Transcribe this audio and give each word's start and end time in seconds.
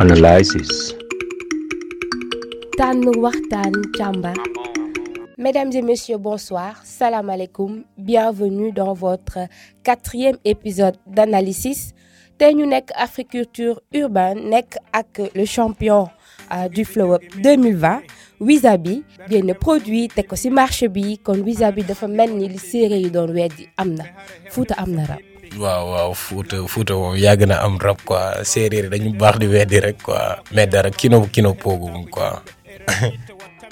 Analysis. 0.00 0.94
Mesdames 5.36 5.72
et 5.74 5.82
messieurs, 5.82 6.16
bonsoir. 6.16 6.80
Salam 6.84 7.28
alaikum. 7.28 7.82
Bienvenue 7.98 8.72
dans 8.72 8.94
votre 8.94 9.36
quatrième 9.84 10.38
épisode 10.46 10.96
d'Analysis. 11.06 11.92
tey 12.40 12.54
ñu 12.56 12.64
nekk 12.64 12.88
Africulture 12.96 13.82
urbaine 13.92 14.46
nekk 14.48 14.78
ak 14.96 15.18
le 15.36 15.44
champion 15.44 16.06
euh, 16.54 16.70
du 16.72 16.86
Flow 16.88 17.12
Up 17.18 17.24
2020 17.44 18.00
Wizabi 18.40 18.94
génn 19.28 19.52
produit 19.60 20.08
teg 20.08 20.24
ko 20.30 20.38
ci 20.40 20.48
marché 20.48 20.88
bi 20.88 21.18
kon 21.20 21.44
Wizabi 21.44 21.84
dafa 21.84 22.08
mel 22.08 22.32
ni 22.38 22.48
li 22.48 22.56
séeréer 22.56 23.04
yi 23.04 23.10
doon 23.12 23.36
weddi 23.36 23.68
am 23.76 23.92
na 23.98 24.08
Fuuta 24.48 24.80
am. 24.80 24.96
Waaw 25.58 25.84
waaw 25.92 26.12
Fouta 26.14 26.62
Fouta 26.68 26.94
moom 26.94 27.16
yàgg 27.16 27.46
na 27.48 27.56
am 27.66 27.78
rab 27.78 27.98
quoi 28.04 28.44
séeréer 28.44 28.86
dañu 28.90 29.10
baax 29.18 29.38
di 29.42 29.46
weddi 29.50 29.80
rek 29.80 29.98
quoi 30.02 30.38
mais 30.54 30.66
dara 30.70 30.90
kino 30.90 31.26
kino 31.26 31.54
poogum 31.54 32.06
quoi. 32.10 32.38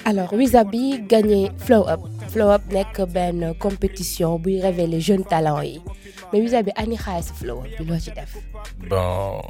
alors 0.08 0.32
Wizabi 0.32 1.04
gagné 1.06 1.50
Flow 1.58 1.84
Up 1.86 2.00
Flow 2.32 2.50
Up 2.50 2.62
nekk 2.72 3.06
benn 3.12 3.54
compétition 3.58 4.38
buy 4.38 4.60
révéler 4.60 5.00
jeunes 5.00 5.24
talents 5.28 5.62
yi 5.62 5.80
mais 6.32 6.40
Wizabi 6.40 6.72
ani 6.76 6.96
xaalis 6.96 7.30
Flow 7.38 7.62
Up 7.62 7.70
bi 7.78 7.84
loo 7.84 7.98
ci 8.00 8.10
def? 8.10 8.36
bon 8.88 9.40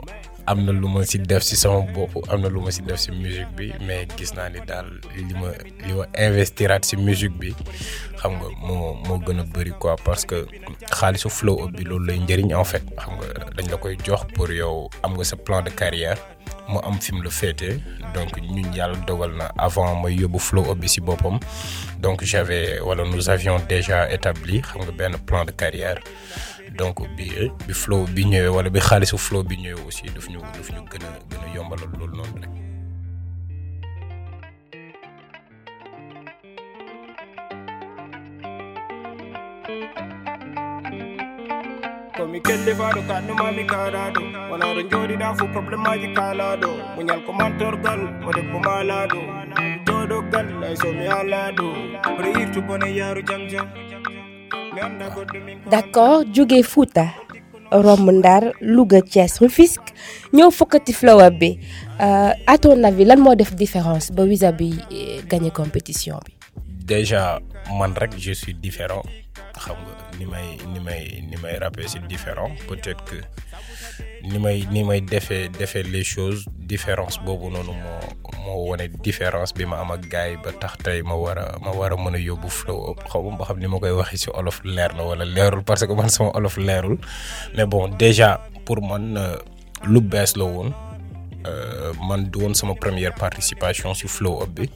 am 0.51 0.65
na 0.65 0.73
lu 0.73 0.89
ma 0.89 1.05
si 1.05 1.19
def 1.19 1.43
si 1.49 1.57
sama 1.57 1.81
bopp 1.95 2.15
am 2.33 2.41
na 2.41 2.49
lu 2.49 2.61
ma 2.65 2.71
si 2.77 2.81
def 2.89 2.99
si 3.05 3.11
musique 3.13 3.51
bi 3.57 3.67
mais 3.87 4.07
gis 4.17 4.33
naa 4.37 4.49
ni 4.55 4.61
daal 4.71 4.89
li 5.17 5.35
ma 5.41 5.51
li 5.87 5.93
ma 5.99 6.05
investiraat 6.27 6.83
si 6.89 6.97
musique 6.97 7.37
bi 7.41 7.51
xam 8.21 8.33
nga 8.41 8.49
moo 8.67 8.95
moo 9.07 9.19
gën 9.27 9.41
a 9.41 9.45
bëri 9.55 9.73
quoi 9.83 9.95
parce 10.07 10.25
que 10.31 10.39
xaalisu 10.99 11.29
Flow 11.39 11.57
Up 11.65 11.71
bi 11.77 11.85
loolu 11.85 12.07
lay 12.09 12.19
njëriñ 12.25 12.55
en 12.61 12.65
fait 12.73 12.85
xam 13.03 13.13
nga 13.21 13.29
dañ 13.57 13.67
la 13.73 13.77
koy 13.83 13.97
jox 14.07 14.23
pour 14.35 14.51
yow 14.61 14.89
am 15.05 15.13
nga 15.17 15.25
sa 15.31 15.37
plan 15.37 15.61
de 15.63 15.71
carrière 15.71 16.19
mu 16.69 16.79
am 16.89 16.97
fi 17.01 17.13
mu 17.15 17.23
la 17.23 17.31
féete 17.31 17.71
donc 18.15 18.33
ñun 18.41 18.73
yàlla 18.77 18.97
dogal 19.07 19.33
na 19.41 19.47
avant 19.67 19.95
may 20.03 20.15
yóbbu 20.21 20.39
Flow 20.49 20.65
Up 20.73 20.79
bi 20.81 20.89
si 20.89 21.01
boppam 21.01 21.37
donc 22.01 22.25
j'avais 22.25 22.81
wala 22.81 23.05
nous 23.05 23.29
avions 23.29 23.59
déjà 23.69 23.99
établi 24.17 24.61
xam 24.63 24.81
nga 24.85 24.93
benn 24.99 25.15
plan 25.29 25.45
de 25.45 25.53
carrière 25.53 26.01
donc 26.77 26.97
bi 27.17 27.27
eh, 27.37 27.51
bi 27.67 27.73
flow 27.75 28.05
bi 28.15 28.25
ñëwee 28.25 28.49
wala 28.57 28.69
bi 28.71 28.81
xaalisu 28.81 29.19
flow 29.19 29.43
bi 29.43 29.57
ñëwee 29.57 29.85
aussi 29.87 30.05
daf 30.15 30.29
ñu 30.29 30.41
daf 30.57 30.69
ñu 30.75 30.81
gën 30.91 31.05
a 31.07 31.11
gën 31.31 31.43
a 31.47 31.55
yombalal 31.57 31.89
loolu 31.99 32.17
noonu 32.17 32.41
rek. 32.43 32.51
komi 42.17 42.39
kelle 42.47 42.73
faɗo 42.79 43.01
kanno 43.09 43.33
mami 43.41 43.63
karaɗo 43.73 44.21
wonaɗo 44.51 44.81
joɗiɗa 44.91 45.29
fo 45.39 45.45
probléme 45.55 45.89
aji 45.95 46.09
kalaɗo 46.19 46.71
muñal 46.97 47.21
ko 47.27 47.31
mantorgal 47.39 48.01
mo 48.25 48.31
debbo 48.37 48.59
malaɗo 48.67 49.21
joɗogal 49.87 50.47
lay 50.61 50.75
somi 50.81 51.07
alaɗo 51.19 51.67
oɗo 52.11 52.29
irtu 52.43 52.61
bone 52.67 52.89
yaaru 52.99 53.21
jam 53.29 53.43
jam 53.51 53.67
d'accord 55.71 56.25
jóge 56.35 56.63
Fouta 56.63 57.07
romb 57.71 58.11
Ndar 58.11 58.53
Louga 58.61 59.01
Thiès 59.03 59.39
Rufisque 59.41 59.93
ñëw 60.33 60.51
fokkati 60.51 60.93
Flow 60.93 61.21
Up 61.21 61.35
bi 61.39 61.59
euh, 62.01 62.33
à 62.47 62.59
ton 62.59 62.83
avis 62.85 63.05
lan 63.05 63.21
moo 63.21 63.35
def 63.35 63.55
différence 63.55 64.11
ba 64.13 64.23
Wizabi 64.25 64.75
eh, 64.91 65.21
gagné 65.29 65.51
compétition 65.51 66.19
bi? 66.25 66.33
déjà 66.89 67.39
man 67.79 67.93
rek 68.01 68.17
je 68.19 68.33
suis 68.33 68.55
différent. 68.55 69.05
Xam 69.61 69.77
nga 69.85 69.95
ni 70.19 70.25
may 70.25 70.49
ni 70.73 70.81
may 70.81 71.03
ni 71.29 71.37
may 71.43 71.59
rappee 71.61 71.85
c'est 71.93 72.07
différent. 72.09 72.51
Peut-être 72.69 73.05
que 73.05 73.19
ni 74.29 74.39
may 74.39 74.59
ni 74.71 74.85
may 74.85 75.01
defee 75.01 75.49
defee 75.49 75.83
les 75.95 76.05
choses 76.05 76.45
différence 76.73 77.17
boobu 77.25 77.49
noonu 77.51 77.73
moo 77.73 78.01
moo 78.45 78.61
wane 78.71 78.89
différence 79.07 79.53
bi 79.57 79.65
ma 79.65 79.77
am 79.83 79.91
ak 79.97 80.03
gars 80.13 80.29
yi 80.31 80.37
ba 80.45 80.53
tax 80.63 80.77
tey 80.85 81.01
ma 81.03 81.15
war 81.17 81.39
a 81.39 81.47
ma 81.65 81.71
war 81.79 81.93
a 81.93 81.97
mën 81.97 82.15
a 82.17 82.21
yóbbu 82.29 82.49
Flow. 82.59 82.95
Xaw 83.11 83.23
ma 83.31 83.37
ba 83.41 83.45
xam 83.49 83.59
ni 83.61 83.67
ma 83.73 83.79
koy 83.83 83.93
waxee 84.01 84.21
ci 84.25 84.31
olof 84.41 84.61
leer 84.65 84.93
na 84.97 85.03
wala 85.09 85.25
leerul 85.25 85.63
parce 85.65 85.87
que 85.87 85.95
man 85.95 86.09
sama 86.09 86.31
olof 86.39 86.57
leerul. 86.57 86.99
Mais 87.57 87.67
bon 87.67 87.89
déjà 87.89 88.41
pour 88.65 88.83
man 88.83 89.17
euh, 89.17 89.37
lu 89.87 90.01
bees 90.01 90.37
la 90.37 90.45
woon. 90.45 90.73
Euh, 91.47 91.93
man 92.09 92.29
du 92.31 92.39
woon 92.41 92.55
sama 92.55 92.75
première 92.75 93.15
participation 93.15 93.95
ci 93.95 94.09
Flow 94.09 94.43
Up 94.43 94.51
bi. 94.51 94.69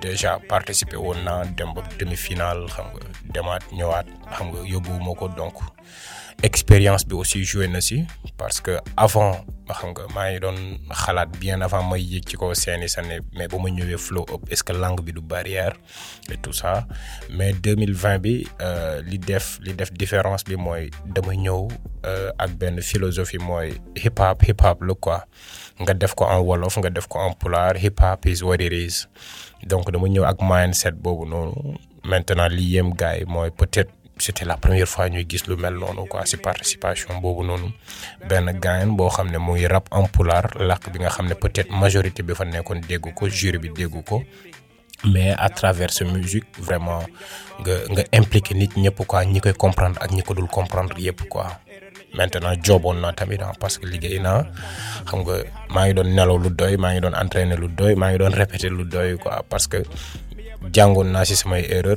Déjà 0.00 0.38
participer 0.48 0.96
woon 0.96 1.24
naa 1.24 1.44
dem 1.56 1.72
ba 1.74 1.82
demi-finale 1.98 2.66
xam 2.74 2.86
nga 2.92 3.04
demaat 3.34 3.64
ñëwaat 3.72 4.06
xam 4.36 4.46
nga 4.52 4.60
yóbbuwuma 4.72 5.14
ko 5.16 5.28
donc 5.28 5.56
expérience 6.42 7.04
bi 7.06 7.14
aussi 7.14 7.44
joué 7.44 7.68
na 7.68 7.80
si 7.80 8.04
parce 8.36 8.60
que 8.60 8.78
avant 8.96 9.44
xam 9.72 9.90
nga 9.96 10.04
maa 10.14 10.28
ngi 10.30 10.40
doon 10.44 10.58
xalaat 10.92 11.30
bien 11.40 11.60
avant 11.64 11.82
may 11.88 12.02
yéeg 12.02 12.26
ci 12.28 12.36
kaw 12.36 12.52
seeni 12.54 12.88
sa 12.88 13.00
ne 13.02 13.20
mais 13.36 13.48
ba 13.48 13.56
ma 13.58 13.70
ñëwee 13.70 13.96
Flow 13.98 14.26
Up 14.32 14.42
est-ce 14.50 14.64
que 14.64 14.72
langue 14.72 15.00
bi 15.00 15.12
du 15.12 15.20
barrière 15.20 15.72
et 16.30 16.36
tout 16.36 16.52
ça. 16.52 16.86
Mais 17.30 17.52
2020 17.52 18.18
bi 18.18 18.46
euh, 18.60 19.00
li 19.02 19.18
def 19.18 19.58
li 19.62 19.72
def 19.74 19.92
différence 19.92 20.44
bi 20.44 20.56
mooy 20.56 20.90
dama 21.06 21.34
ñëw 21.34 21.68
euh, 22.04 22.30
ak 22.38 22.50
benn 22.60 22.80
philosophie 22.82 23.38
mooy 23.40 23.72
hip 23.96 24.20
hop 24.20 24.42
hip 24.44 24.60
hop 24.62 24.82
la 24.82 24.94
quoi. 24.94 25.24
Nga 25.80 25.94
def 25.94 26.14
ko 26.14 26.24
en 26.28 26.40
wolof 26.44 26.76
nga 26.78 26.90
def 26.90 27.08
ko 27.08 27.18
en 27.24 27.32
pulaar 27.32 27.76
hip 27.80 28.00
hop 28.00 28.26
is 28.26 28.42
what 28.44 28.60
it 28.60 28.72
is. 28.72 29.06
Donc 29.64 29.88
dama 29.90 30.08
ñëw 30.08 30.24
ak 30.28 30.42
mindset 30.44 30.94
boobu 31.00 31.24
noonu. 31.24 31.78
Maintenant 32.04 32.48
li 32.52 32.74
yem 32.76 32.92
gars 32.92 33.16
yi 33.16 33.24
mooy 33.24 33.48
peut-être 33.50 33.90
c'était 34.18 34.44
la 34.44 34.56
première 34.56 34.86
fois 34.88 35.08
ñuy 35.08 35.26
gis 35.28 35.42
lu 35.48 35.56
mel 35.56 35.76
quoi. 36.08 36.24
Ci 36.26 36.36
participation 36.36 37.18
boobu 37.20 37.44
noonu 37.46 37.72
benn 38.28 38.46
gaayen 38.60 38.94
boo 38.96 39.08
rap 39.68 39.88
en 39.90 40.06
pulaar 40.06 40.46
làkk 40.58 40.90
bi 40.92 40.98
nga 41.00 41.10
peut-être 41.40 41.70
majorité 41.70 42.22
bi 42.22 42.34
fa 42.34 42.44
jury 43.28 43.58
bi 43.58 43.70
ko. 44.04 44.22
Mais 45.06 45.34
à 45.36 45.48
travers 45.50 45.92
sa 45.92 46.04
musique 46.04 46.46
vraiment 46.58 47.02
nga 47.60 47.74
nga 47.90 48.02
impliqué 48.12 48.54
nit 48.54 48.70
quoi. 49.06 49.24
Ñi 49.24 49.40
comprendre 49.58 49.98
ak 50.00 50.10
ñi 50.12 50.22
ko 50.22 50.34
comprendre 50.46 50.94
maintenant 52.16 52.54
jooboon 52.62 53.00
naa 53.00 53.12
tamit 53.12 53.42
ah 53.42 53.52
parce 53.58 53.76
que 53.78 53.86
liggéey 53.86 54.20
naa. 54.20 54.46
Xam 55.04 55.20
nga 55.26 55.34
maa 55.74 55.84
ngi 55.86 55.94
doon 55.94 56.08
nelaw 56.14 56.38
lu 56.38 56.50
doy 56.50 56.76
ngi 56.76 57.00
entraîner 57.14 57.56
lu 57.56 57.68
doy 57.68 57.94
ngi 57.96 58.18
répéter 58.34 58.70
lu 58.70 58.84
doy 58.84 59.18
quoi. 59.18 59.44
Parce 59.50 59.66
que 59.66 59.82
jàngoon 60.72 61.10
naa 61.12 61.24
samay 61.36 61.66
erreur 61.68 61.96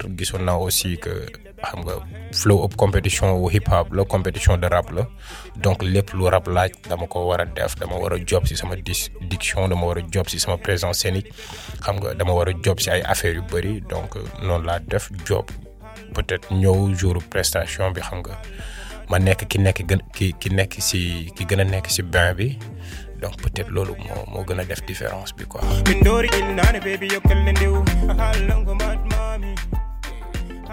aussi 0.59 0.97
que 0.97 1.13
xam 1.63 1.81
nga 1.85 1.95
Flow 2.31 2.63
Up 2.65 2.75
compétition 2.77 3.33
wu 3.41 3.49
hip 3.49 3.67
hop 3.67 3.91
la 3.93 4.03
compétition 4.05 4.57
de 4.57 4.67
rap 4.67 4.91
la. 4.91 5.07
Donc 5.63 5.83
lépp 5.83 6.13
lu 6.13 6.27
rap 6.29 6.47
laaj 6.47 6.71
dama 6.89 7.07
ko 7.07 7.25
war 7.29 7.41
a 7.41 7.45
def 7.45 7.75
dama 7.79 7.95
war 7.97 8.13
a 8.13 8.19
job 8.25 8.45
ci 8.45 8.55
sama 8.55 8.75
dis 8.75 9.09
diction 9.29 9.67
dama 9.69 9.85
war 9.85 9.97
a 9.97 10.01
job 10.13 10.27
ci 10.27 10.39
sama 10.39 10.57
présence 10.57 10.99
scénique. 10.99 11.31
Xam 11.81 11.95
nga 11.99 12.13
dama 12.13 12.33
war 12.33 12.49
a 12.49 12.53
job 12.63 12.79
ci 12.79 12.89
ay 12.89 13.01
affaires 13.01 13.35
yu 13.35 13.41
bëri 13.51 13.81
donc 13.89 14.15
noonu 14.41 14.65
laa 14.65 14.79
def 14.79 15.09
job. 15.25 15.45
Peut-être 16.13 16.53
ñëw 16.53 16.93
jour 16.95 17.17
prestation 17.29 17.91
bi 17.91 18.01
xam 18.01 18.19
nga 18.21 18.37
ma 19.09 19.17
nekk 19.19 19.47
ki 19.47 19.57
nekk 19.59 19.79
gën 19.89 20.01
ki 20.13 20.33
ki 20.39 20.49
nekk 20.53 20.77
ci 20.81 21.31
ki 21.35 21.43
gën 21.49 21.61
a 21.61 21.63
nekk 21.65 21.87
ci 21.89 22.01
bain 22.03 22.33
bi. 22.37 22.57
Donc 23.21 23.33
peut-être 23.41 23.69
loolu 23.73 23.93
moo 24.05 24.23
moo 24.31 24.43
gën 24.45 24.59
a 24.59 24.63
def 24.65 24.85
différence 24.85 25.33
bi 25.35 25.45
quoi. 25.45 25.61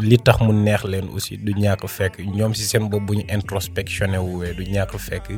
li 0.00 0.16
tax 0.16 0.40
mu 0.40 0.52
neex 0.52 0.84
aussi 1.12 1.36
du 1.36 1.52
ñàkk 1.52 1.84
fekk 1.88 2.18
ñoom 2.24 2.54
ci 2.54 2.64
seen 2.64 2.88
bopp 2.88 3.02
bu 3.06 3.14
ñu 3.14 3.24
introspectionné 3.28 4.18
wuwee 4.18 4.54
du 4.54 4.64
ñàkk 4.64 4.96
fekk 4.98 5.28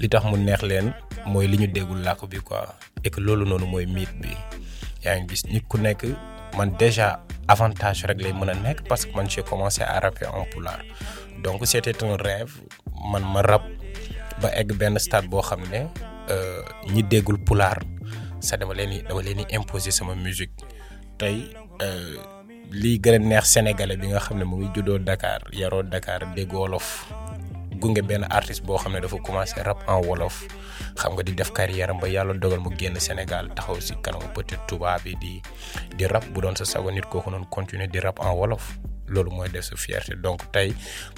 li 0.00 0.08
tax 0.08 0.24
mu 0.24 0.36
neex 0.36 0.62
leen 0.62 0.92
mooy 1.26 1.46
li 1.46 1.56
ñu 1.58 1.66
déggul 1.66 2.02
làkk 2.02 2.26
bi 2.28 2.38
quoi 2.40 2.66
et 3.04 3.10
que 3.10 3.20
loolu 3.20 3.44
noonu 3.46 3.66
mooy 3.66 3.86
déjà 6.78 7.20
avantage 7.48 8.04
parce 8.88 9.06
que 9.06 9.14
man 9.16 9.28
j'ai 9.30 9.42
commencé 9.42 9.82
à 9.82 10.00
rapper 10.00 10.26
en 10.26 10.44
donc 11.42 11.64
c'était 11.66 12.02
un 12.04 12.16
rêve 12.16 12.52
man 13.12 13.22
ma 13.32 13.42
ba 14.42 14.48
egg 14.54 14.72
benn 14.72 14.98
stade 14.98 15.28
boo 15.28 15.40
xam 15.42 15.60
ne 15.70 15.86
euh, 16.30 16.62
ñi 16.92 17.02
déggul 17.02 17.38
sa 18.40 18.56
musique. 20.14 20.50
Euh, 21.82 22.16
lii 22.70 22.98
gën 23.02 23.18
neex 23.28 23.44
sénégalais 23.52 23.96
bi 23.98 24.06
nga 24.08 24.20
xam 24.20 24.38
ne 24.38 24.44
mu 24.44 24.56
ngi 24.56 24.68
juddoo 24.74 24.98
Dakar 24.98 25.40
yaroo 25.52 25.82
Dakar 25.82 26.20
dégg 26.36 26.52
wolof 26.52 27.06
gunge 27.80 28.02
benn 28.02 28.24
artiste 28.30 28.62
boo 28.64 28.78
xam 28.78 28.92
ne 28.92 29.00
dafa 29.00 29.16
commencé 29.26 29.62
rap 29.62 29.78
en 29.88 30.00
wolof 30.06 30.46
xam 30.96 31.12
nga 31.14 31.22
di 31.22 31.32
def 31.34 31.50
carrière 31.52 31.90
am 31.90 31.98
ba 32.00 32.06
yàlla 32.08 32.34
dogal 32.34 32.60
mu 32.60 32.70
génn 32.78 32.94
Sénégal 33.00 33.48
taxaw 33.54 33.80
si 33.80 33.94
kanamu 34.02 34.28
peut-être 34.34 34.66
tubaab 34.66 35.02
bi 35.02 35.16
di 35.20 35.42
di 35.96 36.06
rap 36.06 36.24
bu 36.32 36.40
doon 36.40 36.54
sa 36.56 36.64
sago 36.64 36.90
nit 36.90 37.06
kooku 37.10 37.30
noonu 37.30 37.46
continuer 37.50 37.88
di 37.88 37.98
rap 37.98 38.20
en 38.20 38.34
wolof 38.38 38.78
loolu 39.08 39.30
mooy 39.30 39.48
def 39.48 39.64
sa 39.64 39.74
fierté. 39.76 40.14
Donc 40.14 40.38
tey 40.52 40.72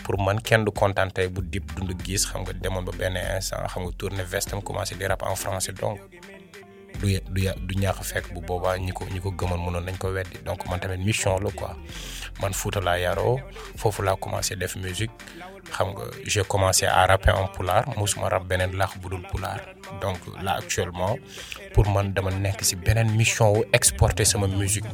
pour 0.04 0.16
man 0.22 0.40
kenn 0.40 0.64
du 0.64 0.70
kontaan 0.72 1.10
tey 1.12 1.28
bu 1.28 1.42
dip 1.42 1.64
dund 1.76 1.92
gis 2.04 2.24
xam 2.26 2.42
nga 2.44 2.52
demoon 2.52 2.84
ba 2.84 2.92
benn 2.96 3.16
instant 3.36 3.66
xam 3.68 3.82
nga 3.84 3.92
tourner 3.98 4.24
vestam 4.24 4.62
commencé 4.62 4.94
di 4.96 5.04
rap 5.06 5.22
en 5.22 5.36
français 5.36 5.72
donc 5.72 6.00
du 7.02 7.18
du 7.34 7.42
du 7.66 7.74
ñàkk 7.82 8.02
fekk 8.10 8.26
bu 8.34 8.40
boobaa 8.46 8.76
ñi 8.78 8.92
ko 8.92 9.04
ñi 9.12 9.20
ko 9.20 9.30
gëmoon 9.30 9.84
donc 10.44 10.60
mission 11.04 11.38
la 11.40 11.50
quoi. 11.50 11.76
Man 12.40 12.52
def 14.58 14.76
musique. 14.76 15.10
J'ai 16.26 16.42
commencé 16.44 16.86
à 16.86 17.06
rapper 17.06 17.30
en 17.30 17.46
pulaar 17.48 17.84
musuma 17.98 18.28
rap 18.28 18.44
beneen 18.46 18.76
laax 18.76 18.96
bu 18.98 19.08
dul 19.10 19.22
donc 20.00 20.18
là 20.42 20.54
actuellement 20.56 21.16
pour 21.74 21.88
man 21.90 22.12
dama 22.12 22.30
nekk 22.30 22.62
mission 23.16 23.52
wu 23.56 23.64
exporter 23.72 24.24
sama 24.24 24.46
musique 24.46 24.84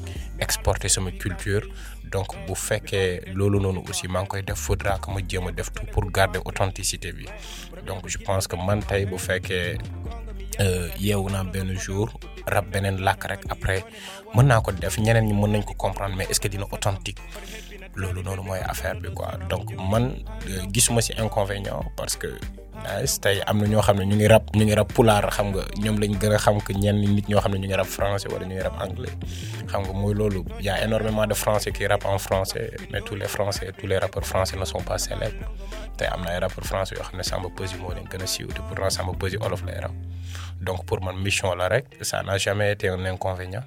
exporter 0.41 0.89
sama 0.89 1.11
culture. 1.13 1.63
Donc 2.11 2.29
bu 2.47 2.55
fekkee 2.55 3.21
loolu 3.35 3.61
noonu 3.61 3.81
aussi 3.89 4.09
maa 4.09 4.23
ngi 4.23 4.43
def 4.43 4.57
faudra 4.59 4.99
que 4.99 5.11
ma 5.13 5.21
jéem 5.29 5.47
a 5.49 5.53
tout 5.53 5.87
pour 5.93 6.11
garder 6.11 6.41
authenticité 6.45 7.13
donc 7.87 8.09
je 8.09 8.19
pense 8.19 8.47
que 8.49 8.57
yeewu 10.99 11.29
naa 11.31 11.45
benn 11.45 11.75
jour 11.79 12.09
rap 12.47 12.67
beneen 12.73 12.99
làkk 13.01 13.25
rek 13.31 13.43
après 13.49 13.85
mën 14.35 14.47
naa 14.47 14.61
ko 14.61 14.73
def 14.73 14.99
ñeneen 14.99 15.25
ñi 15.27 15.33
mën 15.35 15.51
nañ 15.53 15.63
ko 15.65 15.75
comprendre 15.75 16.17
mais 16.17 16.27
est-ce 16.31 16.41
que 16.41 16.49
dina 16.49 16.65
authentique? 16.71 17.21
Loolu 17.95 18.23
noonu 18.23 18.43
mooy 18.43 18.59
affaire 18.63 18.95
bi 19.01 19.09
quoi. 19.15 19.33
Donc 19.49 19.73
man 19.91 20.15
gisuma 20.73 21.01
ci 21.01 21.13
inconvénient 21.19 21.83
parce 21.97 22.17
que 22.17 22.39
tey 23.23 23.41
am 23.47 23.59
na 23.59 23.67
ñoo 23.67 23.83
xam 23.83 23.97
ne 23.99 24.05
ñu 24.07 24.17
ngi 24.17 24.29
rap 24.29 24.45
ñu 24.57 24.65
ngi 24.65 24.75
rap 24.75 24.93
pulaar 24.95 25.31
xam 25.31 25.47
nga 25.53 25.63
ñoom 25.83 25.97
lañ 26.01 26.13
gën 26.21 26.33
a 26.35 26.39
xam 26.39 26.61
que 26.61 26.73
ñenn 26.75 27.01
nit 27.01 27.29
ñoo 27.29 27.41
xam 27.41 27.53
ñu 27.55 27.67
ngi 27.67 27.75
rap 27.77 27.87
français 27.87 28.29
wala 28.33 28.47
ñu 28.47 28.55
ngi 28.55 28.63
rap 28.63 28.77
anglais. 28.81 29.15
Xam 29.71 29.83
nga 29.83 29.93
mooy 29.93 30.15
loolu 30.15 30.45
y 30.61 30.69
a 30.69 30.83
énormément 30.85 31.27
de 31.27 31.35
français 31.35 31.73
qui 31.73 31.87
rappent 31.87 32.07
en 32.07 32.19
français 32.19 32.71
mais 32.91 33.01
tous 33.03 33.17
les 33.17 33.29
français 33.29 33.73
tous 33.79 33.87
les 33.87 33.99
rappeurs 33.99 34.25
français 34.27 34.57
ne 34.57 34.65
sont 34.65 34.83
pas 34.83 34.99
célèbres. 34.99 35.47
Tey 35.97 36.07
am 36.09 36.23
na 36.25 36.31
ay 36.35 36.39
rappeurs 36.39 36.65
français 36.67 36.95
yoo 36.97 37.05
xam 37.05 37.17
ne 37.19 37.23
Samba 37.23 37.49
Peuzzi 37.57 37.77
moo 37.77 37.93
leen 37.93 38.07
gën 38.11 38.23
a 38.23 38.27
siiw 38.27 38.49
te 38.49 38.61
pourtant 38.67 38.91
Samba 38.91 39.13
Peuzzi 39.19 39.37
olof 39.41 39.63
lay 39.65 39.79
rap. 39.81 39.93
Donc 40.61 40.85
pour 40.87 41.03
man 41.03 41.17
mission 41.19 41.55
la 41.55 41.69
rek 41.69 41.87
ça 42.03 42.23
n'a 42.23 42.39
jamais 42.39 42.73
été 42.73 42.89
un 42.89 43.05
inconvénient. 43.05 43.65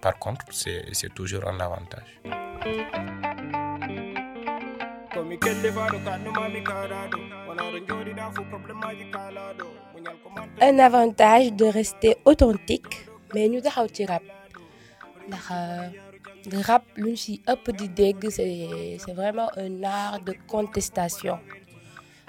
Par 0.00 0.18
contre 0.18 0.44
c'est 0.50 0.82
c'est 0.92 1.12
toujours 1.14 1.44
un 1.48 1.58
avantage. 1.60 2.10
Un 10.60 10.78
avantage 10.78 11.52
de 11.52 11.64
rester 11.66 12.16
authentique 12.24 13.06
mais 13.34 13.48
ñu 13.48 13.60
taxaw 13.60 13.86
ci 13.94 14.04
rap. 14.06 14.22
Ndax 15.28 15.44
rap 16.68 16.84
di 17.78 17.88
dégg 17.88 18.20
c'est 18.30 19.12
vraiment 19.20 19.48
un 19.56 19.82
art 19.84 20.20
de 20.26 20.34
contestation. 20.52 21.38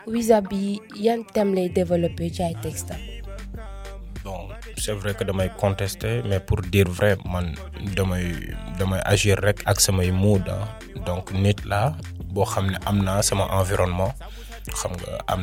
Bi 0.07 0.81
yan 1.05 1.23
thème 1.33 1.53
lay 1.55 1.69
développer 1.69 2.29
ci 2.35 2.41
ay 2.43 2.55
textes? 2.61 3.16
C'est 4.77 4.93
vrai 4.93 5.13
que 5.13 5.23
damay 5.23 5.49
contester 5.57 6.21
mais 6.25 6.39
pour 6.39 6.61
dire 6.61 6.89
vrai 6.89 7.17
man 7.25 7.55
damay 7.95 8.25
damay 8.79 8.99
agir 9.05 9.37
rek 9.41 9.61
ak 9.65 9.79
samay 9.79 10.11
mood 10.11 10.43
donc 11.05 11.31
nit 11.31 11.59
la 11.65 11.95
boo 12.33 12.45
xam 12.45 12.67
ne 12.71 12.77
am 12.85 12.99
environnement 13.59 14.13
xam 14.79 14.91
nga 14.99 15.11
am 15.27 15.41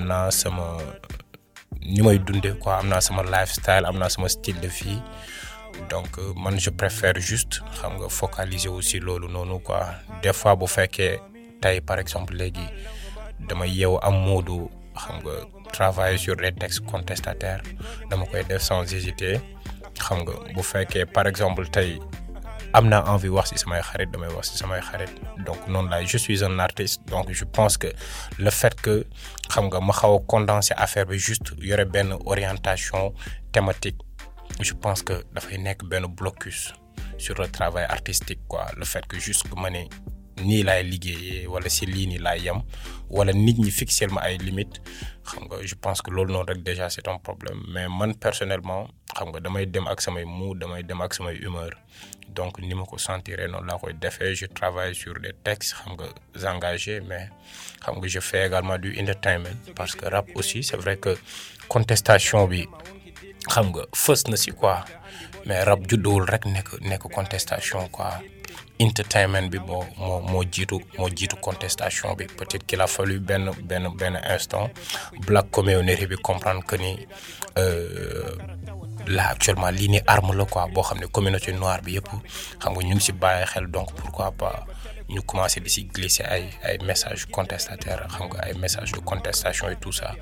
lifestyle 3.34 3.84
am 3.86 3.96
naa 3.98 4.08
sama 4.08 4.28
style 4.28 4.60
de 4.60 4.68
vie. 4.68 5.00
Donc 5.90 6.16
man 6.36 6.58
je 6.60 6.70
préfère 6.70 7.18
juste 7.20 7.60
focaliser 8.08 8.68
aussi 8.68 9.00
loolu 9.00 9.28
noonu 9.28 9.58
quoi. 9.60 9.86
Des 10.22 10.32
fois 10.32 10.56
bu 10.56 10.66
fekkee 10.66 11.18
tey 11.60 11.80
par 11.80 11.98
exemple 11.98 12.34
léegi 12.34 12.66
dama 13.48 13.66
yeewu 13.66 13.98
am 14.02 14.14
travailler 15.74 16.18
sur 16.18 16.36
des 16.36 16.52
textes 16.52 16.84
contestataires. 16.92 17.62
Sans 18.58 18.82
hésiter. 18.94 19.40
Par 21.16 21.26
exemple 21.26 21.64
envie 23.14 23.28
wax 23.28 23.48
donc 25.46 25.58
je 26.12 26.18
suis 26.18 26.44
un 26.44 26.58
artiste. 26.58 27.00
Donc 27.08 27.26
je 27.30 27.44
pense 27.44 27.76
que 27.82 27.88
le 28.38 28.50
fait 28.50 28.74
que 28.84 28.94
xam 29.50 29.64
nga 29.68 29.80
ma 29.80 29.92
orientation 32.32 33.02
thématique 33.52 33.98
je 34.60 34.74
pense 34.82 35.00
que 35.02 35.14
dafay 35.34 35.58
nekk 35.58 35.84
benn 35.90 36.06
blocus 36.06 36.72
sur 37.18 37.34
le 37.40 37.46
travail 37.48 37.84
artistique 37.96 38.40
quoi. 38.48 38.66
Le 38.76 38.84
fait 38.84 39.04
que 39.06 39.18
juste 39.18 39.42
que 39.48 39.54
ne 39.70 39.82
nii 40.42 40.62
laay 40.64 42.50
wala 43.10 43.32
nit 43.32 43.58
ñi 43.58 43.70
fixer 43.70 44.08
ma 44.10 44.20
ay 44.22 44.38
limites 44.38 44.80
xam 45.24 45.44
nga 45.48 45.56
je 45.62 45.74
pense 45.74 46.02
que 46.02 46.10
loolu 46.10 46.32
noonu 46.32 46.48
rek 46.52 46.62
déjà 46.62 46.88
c'est 46.90 47.06
un 47.08 47.18
problème. 47.18 47.60
Mais 47.72 47.88
man 47.88 48.14
personnellement 48.14 48.88
xam 49.14 49.28
nga 49.32 49.40
damay 49.40 49.66
dem 49.66 49.86
ak 49.86 50.00
samay 50.00 50.24
mood 50.24 50.58
damay 50.58 50.82
dem 50.82 51.00
ak 51.00 51.14
samay 51.14 51.36
humeur. 51.44 51.72
Donc 52.34 52.58
ni 52.58 52.74
ma 52.74 52.84
ko 52.84 52.98
sentiree 52.98 53.48
noonu 53.48 53.66
laa 53.66 53.78
koy 53.78 53.94
defee. 53.94 54.34
Je 54.34 54.46
travaille 54.46 54.94
sur 54.94 55.14
des 55.20 55.32
textes 55.44 55.74
xam 55.74 55.94
nga 55.96 56.06
engagés 56.54 57.00
mais 57.00 57.28
xam 57.82 57.94
nga 58.00 58.08
je 58.08 58.20
fais 58.20 58.46
également 58.46 58.78
du 58.78 58.90
entertainment 59.00 59.58
parce 59.76 59.94
que 59.94 60.06
rap 60.06 60.26
aussi 60.34 60.62
c'est 60.62 60.76
vrai 60.76 60.96
que 60.96 61.16
contestation 61.68 62.46
bi 62.46 62.66
xam 63.48 63.66
nga 63.72 63.82
fës 63.94 64.28
na 64.30 64.36
si 64.36 64.50
quoi. 64.50 64.84
Mais 65.46 65.62
rap 65.62 65.80
judduwul 65.88 66.24
rek 66.24 66.46
nekk 66.46 66.80
nekk 66.80 67.02
contestation 67.12 67.86
quoi 67.88 68.12
entertainment 68.78 69.48
bi 69.50 69.58
moo 69.58 69.84
moo 69.98 70.20
moo 70.20 70.44
jiitu 70.44 70.80
moo 70.98 71.08
jiitu 71.08 71.36
contestation 71.36 72.14
bi. 72.16 72.26
Peut-être 72.26 72.66
qu'il 72.66 72.80
a 72.80 72.86
fallu 72.86 73.20
benn 73.20 73.50
benn 73.62 73.88
benn 73.96 74.16
instant 74.24 74.70
black 75.26 75.50
community 75.50 76.06
bi 76.06 76.16
comprendre 76.16 76.64
que 76.64 76.76
ni 76.76 77.06
là 79.06 79.28
actuellement 79.30 79.70
lii 79.70 79.88
nii 79.88 80.02
arme 80.06 80.34
la 80.36 80.44
quoi 80.44 80.66
boo 80.66 80.82
xam 80.82 80.98
ne 81.00 81.06
communauté 81.06 81.52
noire 81.52 81.82
bi 81.84 81.94
yëpp 81.96 82.08
xam 82.60 82.72
nga 82.74 82.82
ñu 82.88 82.94
ngi 82.94 83.00
si 83.04 83.12
bàyyi 83.12 83.46
xel 83.46 83.66
donc 83.70 83.92
pourquoi 83.94 84.30
pas 84.32 84.64
ñu 85.10 85.20
commencer 85.22 85.60
di 85.60 85.68
si 85.70 85.84
glisser 85.84 86.24
ay 86.26 86.44
ay 86.64 86.78
messages 86.88 87.26
contestataires 87.30 88.08
xam 88.08 88.26
nga 88.32 88.40
ay 88.46 88.54
messages 88.54 88.92
de 88.92 89.00
contestation 89.00 89.68
et 89.68 89.76
tout 89.76 89.92
ça. 89.92 90.14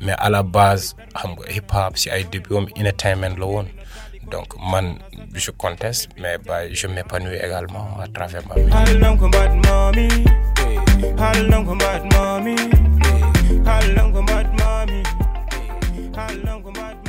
Mais 0.00 0.14
à 0.18 0.30
la 0.30 0.42
base 0.42 0.96
xam 1.14 1.34
nga 1.36 1.50
hip 1.52 1.70
hop 1.72 1.96
si 1.98 2.08
ay 2.10 2.24
début 2.24 2.54
entertainment 2.56 3.36
la 3.38 3.46
woon 3.46 3.66
donc 4.30 4.48
man 4.72 4.98
je 5.34 5.50
conteste 5.50 6.08
mais 6.20 6.38
bah, 6.38 6.70
je 6.72 6.86
m'épanouis 6.86 7.36
également 7.36 7.86
à 8.00 8.08
travers 8.08 8.42
ma 8.48 8.54
musique. 8.54 8.74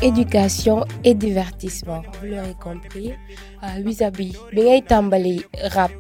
éducation 0.02 0.84
et 1.04 1.14
divertissement 1.14 2.02
vous 2.20 2.28
l'aurez 2.28 2.56
compris. 2.60 3.14
Bi 3.84 4.64
ngay 4.66 4.82
tàmbali 4.82 5.44
rap 5.76 5.92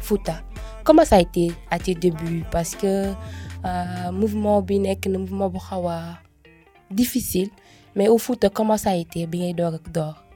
Fouta. 0.00 0.42
Comment 0.84 1.04
ça 1.04 1.16
a 1.16 1.20
été 1.20 1.52
à 1.70 1.78
tes 1.78 1.94
débuts? 1.94 2.44
Parce 2.50 2.74
que 2.76 3.12
mouvement 4.12 4.62
bi 4.62 4.78
nekk 4.78 5.06
na 5.10 5.18
mouvement 5.18 5.48
bu 5.50 5.58
xaw 5.58 5.88
a 5.88 6.00
difficile 6.90 7.50
mais 7.96 8.08
au 8.08 8.18
Fouta 8.18 8.48
comment 8.50 8.76
ça 8.76 8.90
a 8.90 8.94
été 8.96 9.26
bi 9.26 9.38
ngay 9.40 9.54
door 9.54 9.74
ak 9.74 9.90
door? 9.92 10.27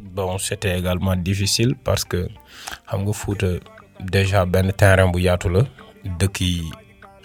Bon 0.00 0.38
c'était 0.38 0.78
également 0.78 1.16
difficile 1.16 1.74
parce 1.84 2.04
que 2.04 2.28
xam 2.88 3.00
nga 3.04 3.48
déjà 4.00 4.44
benn 4.46 4.72
terrain 4.72 5.10
bu 5.10 5.20
yaatu 5.20 5.48
la. 5.48 5.62
Dëkk 6.18 6.40
yi 6.40 6.70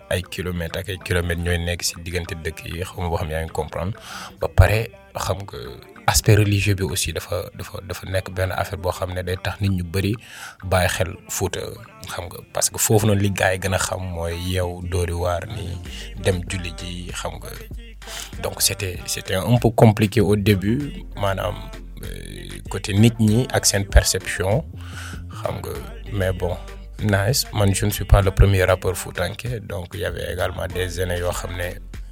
ay 0.09 0.21
kilomètres 0.21 0.77
ak 0.79 0.89
ay 0.89 0.97
kilomètres 1.05 1.41
ñooy 1.43 1.57
nekk 1.57 1.81
ci 1.83 1.93
diggante 2.03 2.33
dëkk 2.45 2.59
yi 2.65 2.83
xam 2.83 3.09
nga 3.09 3.17
xam 3.17 3.50
comprendre. 3.57 3.97
Ba 4.39 4.47
pare 4.47 4.79
aspect 6.07 6.39
religieux 6.39 6.79
aussi 6.88 7.12
dafa 7.12 7.51
dafa 7.51 7.83
dafa 7.83 8.03
nekk 8.07 8.31
benn 8.31 8.51
affaire 8.55 8.79
boo 8.79 8.95
xam 8.95 9.12
ne 9.13 9.21
day 9.27 9.36
tax 9.43 9.59
nit 9.62 9.71
ñu 9.75 9.83
bari 9.83 10.13
bàyyi 10.63 10.88
xel 10.95 11.12
xam 12.07 12.24
parce 12.53 12.69
que 12.71 12.79
foofu 12.79 13.05
noonu 13.07 13.21
li 13.21 13.29
gars 13.31 13.51
yi 13.53 13.59
gën 13.59 13.75
a 13.75 13.77
xam 13.77 14.01
mooy 14.15 14.36
ni 15.55 15.67
dem 16.24 16.38
julli 16.47 16.71
donc 18.41 18.62
c'était 18.62 18.97
c'était 19.05 19.36
un 19.36 19.57
peu 19.57 19.69
compliqué 19.69 20.21
au 20.21 20.36
début 20.38 21.03
maanaam 21.21 21.55
côté 22.69 22.93
nit 22.93 23.13
ñi 23.19 23.47
ak 23.51 23.65
seen 23.65 23.85
perception 23.85 24.63
mais 26.13 26.31
bon 26.33 26.55
nice. 27.03 27.45
Man 27.53 27.73
je 27.75 27.85
ne 27.85 27.91
suis 27.91 28.05
pas 28.05 28.21
le 28.21 28.31
premier 28.31 28.63
rappeur 28.63 28.95
foutanké 28.97 29.59
donc 29.59 29.87
il 29.93 29.99
y 30.01 30.05
avait 30.05 30.33
également 30.33 30.67
des 30.67 30.99
années 30.99 31.19
yoo 31.19 31.31
xam 31.31 31.51
ne 31.57 31.69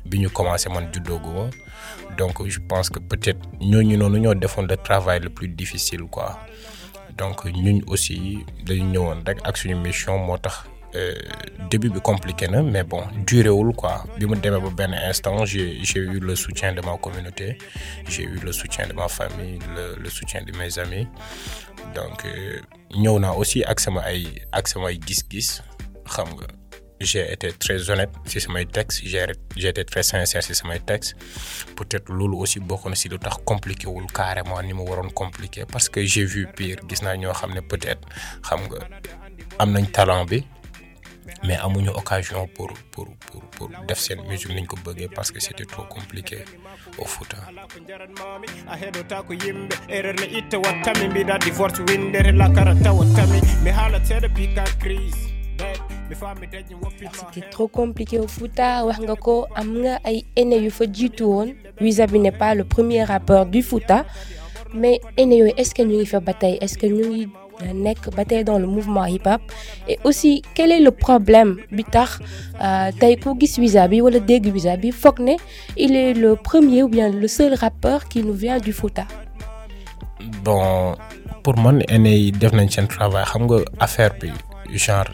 bi 0.09 0.19
ñu 0.19 0.29
commencé 0.29 0.69
man 0.69 0.87
juddooguma 0.93 1.49
donc 2.17 2.45
je 2.47 2.59
pense 2.59 2.89
que 2.89 2.99
peut-être 2.99 3.39
ñooñu 3.59 3.97
noonu 3.97 4.19
ñoo 4.19 4.35
defoon 4.35 4.67
le 4.67 4.77
travail 4.77 5.19
le 5.21 5.29
plus 5.29 5.47
difficile 5.47 6.03
quoi. 6.09 6.39
Donc 7.17 7.45
ñun 7.45 7.79
aussi 7.87 8.39
dañu 8.65 8.83
ñëwoon 8.91 9.23
rek 9.25 9.39
ak 9.43 9.57
suñu 9.57 9.75
mission 9.75 10.17
début 11.69 11.89
bi 11.89 11.99
compliqué 12.01 12.47
na 12.47 12.61
mais 12.61 12.83
bon 12.83 13.03
duré 13.27 13.49
wul 13.49 13.73
quoi. 13.75 14.03
Bi 14.17 14.25
mu 14.25 14.35
demee 14.37 14.61
ba 14.61 14.69
benn 14.69 14.93
instant 14.93 15.45
j'ai 15.45 15.83
j'ai 15.83 15.99
eu 15.99 16.19
le 16.19 16.35
soutien 16.35 16.73
de 16.73 16.81
ma 16.81 16.97
communauté 16.97 17.57
j'ai 18.07 18.23
eu 18.23 18.39
le 18.43 18.51
soutien 18.51 18.87
de 18.87 18.93
ma 18.93 19.07
famille 19.07 19.59
le 19.75 19.95
le 20.03 20.09
soutien 20.09 20.41
de 20.43 20.51
mes 20.57 20.77
amis. 20.79 21.07
Donc 21.95 22.23
ñëw 23.01 23.19
naa 23.19 23.33
aussi 23.33 23.63
ak 23.63 23.79
sama 23.79 24.01
ay 24.11 24.25
ak 24.51 24.67
samay 24.67 24.99
gis-gis. 25.07 25.61
Xam 26.05 26.27
nga 26.37 26.47
j'ai 27.01 27.25
été 27.33 27.51
très 27.51 27.89
honnête 27.89 28.11
ci 28.25 28.39
samay 28.39 28.65
textes 28.65 29.01
j'ai 29.03 29.25
j'ai 29.57 29.69
été 29.69 29.83
très 29.83 30.03
sincère 30.03 30.43
ci 30.43 30.53
samay 30.55 30.79
textes. 30.79 31.15
Peut-être 31.75 32.09
loolu 32.11 32.37
aussi 32.37 32.59
bokk 32.59 32.85
na 32.89 32.95
ci 32.95 33.09
lu 33.09 33.17
tax 33.19 33.37
compliqué 33.45 33.87
wul 33.87 34.05
carrément 34.13 34.61
ni 34.61 34.73
compliqué 35.13 35.63
parce 35.71 35.89
que 35.89 36.03
j'ai 36.05 36.25
vu 36.25 36.47
pire. 36.55 36.77
Gis 36.89 37.03
naa 37.03 37.17
ñoo 37.17 37.33
xam 37.33 37.51
peut-être 37.67 38.05
xam 38.47 38.61
nga 38.69 38.79
am 39.59 39.71
nañ 39.71 39.85
talent 39.91 40.25
bi 40.25 40.43
mais 41.44 41.58
amuñu 41.65 41.89
occasion 41.89 42.48
pour 42.55 42.72
pour 42.91 43.08
pour 43.32 43.41
pour 43.55 43.70
def 43.88 44.00
seen 44.00 44.20
musique 44.29 44.53
niñ 44.55 44.65
ko 44.65 44.75
bëggee 44.86 45.10
parce 45.15 45.32
que 45.32 45.39
c'était 45.39 45.65
trop 45.65 45.84
compliqué 45.96 46.39
au 46.98 47.05
Fouta. 47.05 47.38
a 48.72 48.75
heɗotako 48.82 49.34
yimɓe 49.34 49.75
erreur 49.89 50.15
ne 50.22 50.27
itta 50.39 50.58
wattami 50.60 51.08
mbiɗa 51.10 51.38
divorce 51.39 51.79
windere 51.88 52.32
lakara 52.32 52.74
tawattami 52.84 53.39
mi 53.63 53.70
haala 53.77 54.00
seeɗa 54.05 54.29
pika 54.36 54.63
crise 54.79 55.36
Wiza-Bi 61.82 62.20
n'est 62.20 62.32
pas 62.32 62.55
le 62.55 62.63
premier 62.63 63.03
rappeur 63.03 63.46
du 63.46 63.62
Fouta 63.63 64.05
mais 64.74 65.00
aînés 65.17 65.38
yooyu 65.38 65.53
est-ce 65.58 65.74
que 65.74 65.82
ñu 65.84 65.96
ngi 65.98 66.05
fa 66.05 66.20
ba 66.20 66.34
tey? 66.34 66.58
Est-ce 66.62 66.77
que 66.77 66.86
ngi 66.88 67.27
nekk 67.74 68.09
ba 68.15 68.24
dans 68.43 68.59
le 68.59 68.67
mouvement 68.67 69.05
hip-hop. 69.05 69.41
Et 69.88 69.97
aussi 70.03 70.41
quel 70.53 70.71
est 70.71 70.79
le 70.79 70.91
problème 70.91 71.57
bi 71.71 71.83
tax 71.83 72.19
tey 73.00 73.15
ku 73.17 73.29
gis 73.39 73.55
Wiza-Bi 73.59 74.01
wala 74.01 74.19
dégg 74.19 74.45
Wiza-Bi 74.53 74.91
foog 74.91 75.19
ne 75.19 75.35
il 75.77 75.95
est 75.95 76.13
le 76.13 76.35
premier 76.35 76.83
ou 76.83 76.88
bien 76.89 77.09
le 77.09 77.27
seul 77.27 77.53
rappeur 77.53 78.07
qui 78.07 78.24
nous 78.24 78.33
vient 78.33 78.57
du 78.59 78.74
Fouta. 78.74 79.05
bon 80.43 80.95
pour 81.43 81.57
man 81.57 81.83
aînés 81.88 82.17
yi 82.17 82.31
def 82.31 82.51
nañ 82.53 82.69
seen 82.69 82.88
travail. 82.88 83.25
Xam 83.31 83.43
nga 83.47 83.57
affaire 83.79 84.13
bi 84.19 84.31
genre 84.85 85.09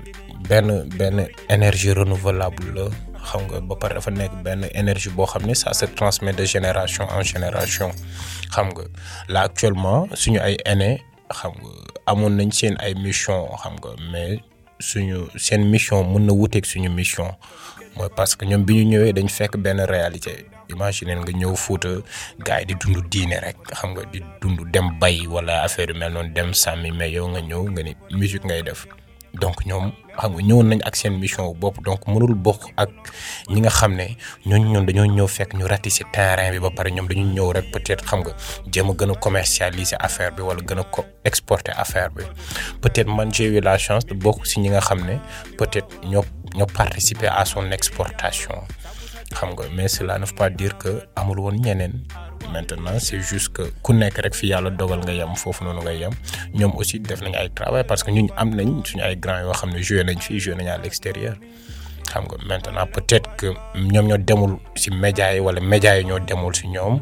benn 0.50 0.68
benn 0.98 1.28
énergie 1.50 1.92
renouvelable 1.92 2.66
la. 2.76 2.86
Xam 3.28 3.42
nga 3.50 3.60
ba 3.62 3.76
pare 3.76 3.94
dafa 3.96 4.12
énergie 4.82 5.10
boo 5.16 5.26
xam 5.26 5.54
ça 5.54 5.74
se 5.74 5.86
transmet 5.86 6.34
de 6.34 6.46
génération 6.46 7.06
en 7.18 7.22
génération. 7.22 7.90
Xam 8.54 8.68
nga 8.74 8.84
là 9.34 9.42
actuellement 9.42 10.08
suñu 10.14 10.40
ay 10.40 10.58
aînés 10.66 11.02
xam 11.30 11.52
nga 11.62 11.91
amoon 12.12 12.34
nañ 12.38 12.50
seen 12.58 12.76
ay 12.84 12.94
mission 13.06 13.42
xam 13.62 13.76
nga 13.80 13.92
mais 14.12 14.40
suñu 14.90 15.20
seen 15.46 15.62
mission 15.74 16.04
mën 16.12 16.24
na 16.28 16.34
wuteeg 16.40 16.66
suñu 16.72 16.90
mission. 17.00 17.30
Mooy 17.96 18.10
parce 18.16 18.36
que 18.36 18.46
ñoom 18.46 18.64
bi 18.66 18.74
ñu 18.76 18.84
ñëwee 18.92 19.14
dañ 19.18 19.28
fekk 19.38 19.54
benn 19.64 19.80
réalité. 19.96 20.34
Imaginer 20.72 21.18
nga 21.20 21.32
ñëw 21.40 21.54
Fuuta 21.64 21.92
gars 22.40 22.64
di 22.68 22.74
dund 22.82 23.04
diine 23.12 23.38
rek 23.46 23.58
xam 23.78 23.90
nga 23.94 24.04
di 24.12 24.20
dund 24.42 24.60
dem 24.74 24.88
bay 25.02 25.28
wala 25.28 25.64
affaire 25.68 25.92
yu 25.92 26.00
mel 26.00 26.12
noonu 26.14 26.32
dem 26.38 26.50
sàmmi 26.54 26.92
mais 27.00 27.12
yow 27.16 27.28
nga 27.32 27.42
ñëw 27.50 27.64
nga 27.72 27.82
ni 27.84 27.94
musique 28.20 28.46
ngay 28.48 28.64
def 28.68 28.88
donc 29.34 29.66
ñoom 29.66 29.92
xam 30.20 30.32
nga 30.36 30.42
ñëwoon 30.44 30.68
nañ 30.70 30.80
ak 30.84 30.96
seen 30.96 31.18
mission 31.20 31.54
bopp. 31.56 31.80
Donc 31.84 32.08
mënul 32.08 32.36
bokk 32.36 32.62
ak 32.78 32.90
ñi 33.50 33.62
nga 33.62 33.70
xam 33.70 33.96
ne 33.96 34.18
ñooñu 34.46 34.68
ñoom 34.74 34.86
dañoo 34.86 35.06
ñëw 35.06 35.28
fekk 35.28 35.54
ñu 35.56 35.66
ratisser 35.68 36.06
terrain 36.12 36.52
bi 36.52 36.60
ba 36.60 36.70
pare 36.76 36.92
ñoom 36.92 37.08
dañu 37.08 37.26
ñëw 37.34 37.52
rek 37.54 37.72
peut-être 37.72 38.04
xam 38.06 38.20
nga 38.22 38.34
jéem 38.72 38.90
a 38.90 38.94
gën 38.94 39.12
a 39.12 39.16
commercialiser 39.16 39.98
affaire 40.00 40.32
bi 40.36 40.42
wala 40.42 40.62
gën 40.62 40.80
a 40.80 40.84
ko 40.84 41.06
exporter 41.24 41.74
affaire 41.78 42.10
bi. 42.12 42.24
Peut-être 42.82 43.08
man 43.08 43.32
j'ai 43.34 43.46
eu 43.46 43.62
la 43.62 43.78
chance 43.78 44.06
de 44.06 44.14
bokk 44.14 44.46
si 44.46 44.60
ñi 44.60 44.70
nga 44.70 44.82
xam 44.82 45.00
ne 45.06 45.16
peut-être 45.58 45.90
ñoo 46.06 46.26
ñoo 46.56 46.66
participer 46.68 47.28
à 47.28 47.46
son 47.46 47.72
exportation. 47.72 48.56
Xam 49.34 49.50
nga 49.56 49.64
mais 49.76 49.88
cela 49.88 50.20
ne 50.20 50.26
veut 50.26 50.36
pas 50.36 50.50
dire 50.50 50.78
que 50.78 51.04
amul 51.16 51.40
woon 51.40 51.56
ñeneen 51.56 52.04
maintenant 52.54 52.98
c'est 53.00 53.20
juste 53.22 53.50
que 53.54 53.64
ku 53.84 53.94
nekk 53.94 54.18
rek 54.24 54.34
fi 54.36 54.48
yàlla 54.48 54.70
dogal 54.70 55.00
nga 55.06 55.14
yem 55.14 55.36
foofu 55.36 55.64
noonu 55.64 55.82
nga 55.82 55.94
yem. 55.94 56.14
Ñoom 56.54 56.74
aussi 56.78 57.00
def 57.00 57.22
nañ 57.22 57.36
ay 57.36 57.50
travail 57.50 57.84
parce 57.88 58.04
que 58.04 58.12
ñun 58.12 58.28
am 58.38 58.50
nañ 58.56 58.84
suñu 58.86 59.04
ay 59.04 59.16
grands 59.18 59.42
yoo 59.44 59.54
xam 59.54 59.70
ne 59.72 59.82
joué 59.82 60.04
nañ 60.04 60.20
fii 60.20 60.40
joué 60.40 60.56
nañ 60.56 60.68
à 60.70 60.78
l'extérieur. 60.78 61.36
Xam 62.12 62.24
nga 62.28 62.38
maintenant 62.46 62.88
peut-être 62.88 63.30
que 63.38 63.48
ñoom 63.76 64.08
ñoo 64.08 64.18
demul 64.18 64.58
ci 64.76 64.90
médias 64.92 65.34
yi 65.34 65.40
wala 65.40 65.62
médias 65.62 65.98
yi 66.00 66.06
ñoo 66.06 66.20
demul 66.20 66.54
ci 66.54 66.68
ñoom. 66.68 67.00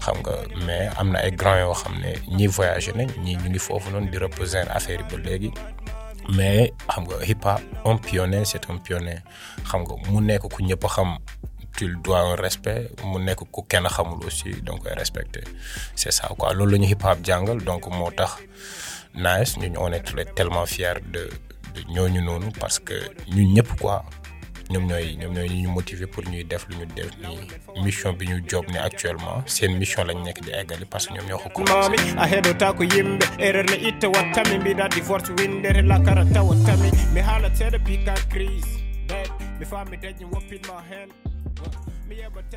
Xam 0.00 0.16
nga 0.22 0.32
mais 0.66 0.88
am 0.96 1.10
na 1.12 1.18
ay 1.20 1.30
grands 1.32 1.58
yoo 1.60 1.74
xam 1.74 1.94
ne 2.00 2.14
ñii 2.36 2.46
voyagé 2.48 2.92
nañ 2.94 3.08
ñii 3.24 3.36
ñu 3.36 3.48
ngi 3.50 3.58
foofu 3.58 3.90
noonu 3.90 4.10
di 4.10 4.18
représenter 4.18 4.70
affaire 4.70 5.00
yi 5.00 5.06
ba 5.16 5.22
léegi. 5.24 5.50
Mais 6.28 6.72
xam 6.88 7.04
nga 7.04 7.16
hip 7.26 7.44
hop 7.44 7.60
un 7.84 7.96
pionnier 7.98 8.44
c'est 8.44 8.64
un 8.70 8.76
pionnier. 8.78 9.18
Xam 9.68 9.82
nga 9.82 9.94
mu 10.10 10.20
nekk 10.20 10.42
ku 10.48 10.62
ñëpp 10.62 10.86
xam 10.88 11.18
tu 11.76 11.88
dois 12.04 12.20
un 12.20 12.36
respect 12.36 12.90
mu 13.04 13.18
ku 13.52 13.62
kenn 13.70 13.86
xamul 13.88 14.24
aussi 14.26 14.50
donc 14.62 14.82
ça 15.96 16.28
quoi. 16.38 16.52
Hip 16.90 17.02
hop 17.04 17.18
jàngal 17.24 17.58
donc 17.64 17.86
moo 17.90 18.10
tax 18.10 18.32
nice 19.14 19.56
ñu 19.58 19.68
on 19.78 19.92
est 19.92 20.34
tellement 20.34 20.66
fiers 20.66 21.00
de 21.12 21.28
de 21.74 21.80
ñooñu 21.94 22.20
noonu 22.22 22.48
parce 22.60 22.78
que 22.78 22.94
ñun 23.34 23.52
ñëpp 23.54 23.80
quoi. 23.80 24.04
Pour 26.12 26.24
ñuy 26.30 26.44
def 26.44 26.66
lu 26.68 26.76
mission 27.82 28.12
bi 28.14 28.26
ñu 28.28 28.42
job 28.48 28.64
ni 28.72 28.78
actuellement 28.78 29.42
mission 29.78 30.04
lañ 30.04 30.18
nekk 30.24 30.40
di 30.44 30.84
parce 30.90 31.06
que 31.08 31.14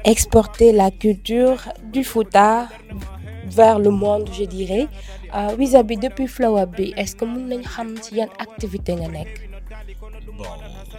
exporter 0.03 0.71
la 0.71 0.89
culture 0.91 1.59
du 1.93 2.03
Fouta 2.03 2.69
vers 3.45 3.79
le 3.79 3.89
monde 3.89 4.29
je 4.37 4.43
dirais 4.45 4.87
euh, 5.35 5.55
Wiza-Bi 5.57 5.97
depuis 5.97 6.27
Flow 6.27 6.57
Up 6.57 6.69
bi 6.77 6.93
est-ce 6.97 7.15
que 7.15 7.25
mën 7.25 7.43
nañ 7.51 7.61
xam 7.73 7.89
ci 8.03 8.15
yan 8.19 8.29
activité 8.45 8.95
nga 8.95 9.07
nekk? 9.07 9.33
bon 10.37 10.53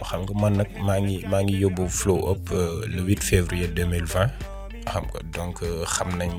xam 0.07 0.21
nga 0.25 0.33
man 0.41 0.53
nag 0.57 1.89
Flow 1.99 2.19
Up 2.31 2.43
le 2.95 3.01
8 3.01 3.23
février 3.23 3.67
2020 3.67 4.29
xam 4.91 5.03
nga 5.13 5.19
donc 5.37 5.55
xam 5.93 6.09
nañ 6.17 6.31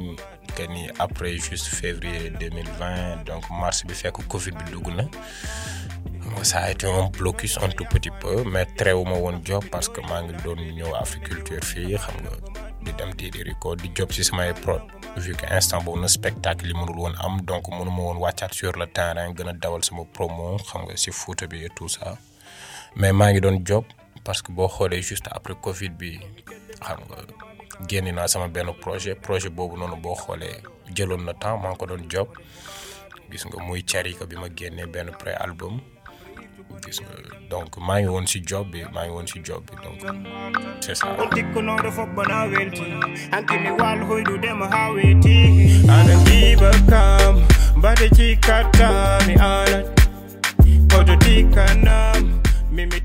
que 0.56 0.64
après 0.98 1.36
juste 1.38 1.66
février 1.66 2.30
2020 2.40 3.24
donc 3.26 3.44
mars 3.60 3.84
bi 3.86 3.94
fekk 3.94 4.16
Covid 4.28 4.54
bi 4.58 4.64
dugg 4.72 4.88
na. 4.98 5.04
Ça 6.42 6.58
a 6.60 6.70
été 6.70 6.86
un 6.86 7.08
blocus 7.18 7.58
un 7.62 7.68
tout 7.68 7.84
petit 7.94 8.10
peu 8.20 8.44
mais 8.44 8.66
teewuma 8.76 9.16
woon 9.24 9.40
job 9.44 9.64
parce 9.70 9.88
que 9.88 10.00
maa 10.08 10.22
ngi 10.22 10.34
doon 10.44 10.60
ñëw 10.76 10.90
Africulture 11.04 11.64
fii 11.70 11.96
xam 12.04 12.16
nga 12.22 12.32
di 12.84 12.92
dem 12.98 13.10
vu 15.16 15.34
que 15.34 15.46
instant 15.56 15.82
boobu 15.84 16.00
na 16.00 16.08
spectacle 16.08 16.66
yi 16.68 16.74
mënul 16.74 16.96
woon 17.02 17.14
am 17.24 17.40
donc 17.42 17.64
sur 18.52 18.72
le 18.80 18.86
terrain 18.86 19.32
gën 19.36 19.48
a 19.48 19.52
dawal 19.52 19.82
sama 19.84 20.04
promo 20.16 20.56
xam 20.68 20.82
nga 20.86 20.94
et 20.94 21.68
tout 21.76 21.88
ça. 21.88 22.16
Mais 22.96 23.12
maa 23.12 23.30
ngi 23.32 23.40
doon 23.40 23.62
job 23.64 23.84
parce 24.24 24.42
que 24.42 24.52
boo 24.52 24.68
xoolee 24.68 25.02
juste 25.02 25.28
après 25.30 25.54
Covid 25.60 25.90
bi 25.90 26.20
sama 28.26 28.48
benn 28.48 28.72
projet. 28.80 29.16
Temps 29.16 29.38
pré-album 35.18 35.80
gis 36.84 36.98
nga 37.02 37.14
donc 37.50 37.76
maa 37.86 38.00
ngi 38.00 38.08
woon 38.14 38.26
ci 38.26 38.38
job 38.48 38.66
bi 38.72 38.80
maa 38.94 39.04
ngi 39.04 39.12
woon 39.14 39.26
ci 39.26 39.38
job 39.46 39.62
bi 39.68 39.74
donc 39.84 40.00
c'est 40.80 40.94
ça. 40.94 41.06
tikkunoɗo 41.34 41.90
welti 42.52 42.86
wal 43.80 44.00
hoydudema 44.08 44.66
ha 44.74 44.82
weeti 44.94 45.36
kam 46.86 47.34
tikkanam 51.24 52.40
mimi 52.72 53.00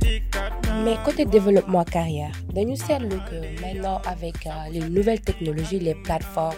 mais 0.83 0.97
côté 1.03 1.25
développement 1.25 1.83
carrière 1.83 2.31
dañu 2.53 2.75
seetlu 2.75 3.17
que 3.29 3.37
maintenant 3.61 3.99
avec 4.05 4.35
euh, 4.45 4.51
les 4.71 4.81
nouvelles 4.95 5.21
technologies 5.21 5.79
les 5.79 5.95
plateformes 5.95 6.55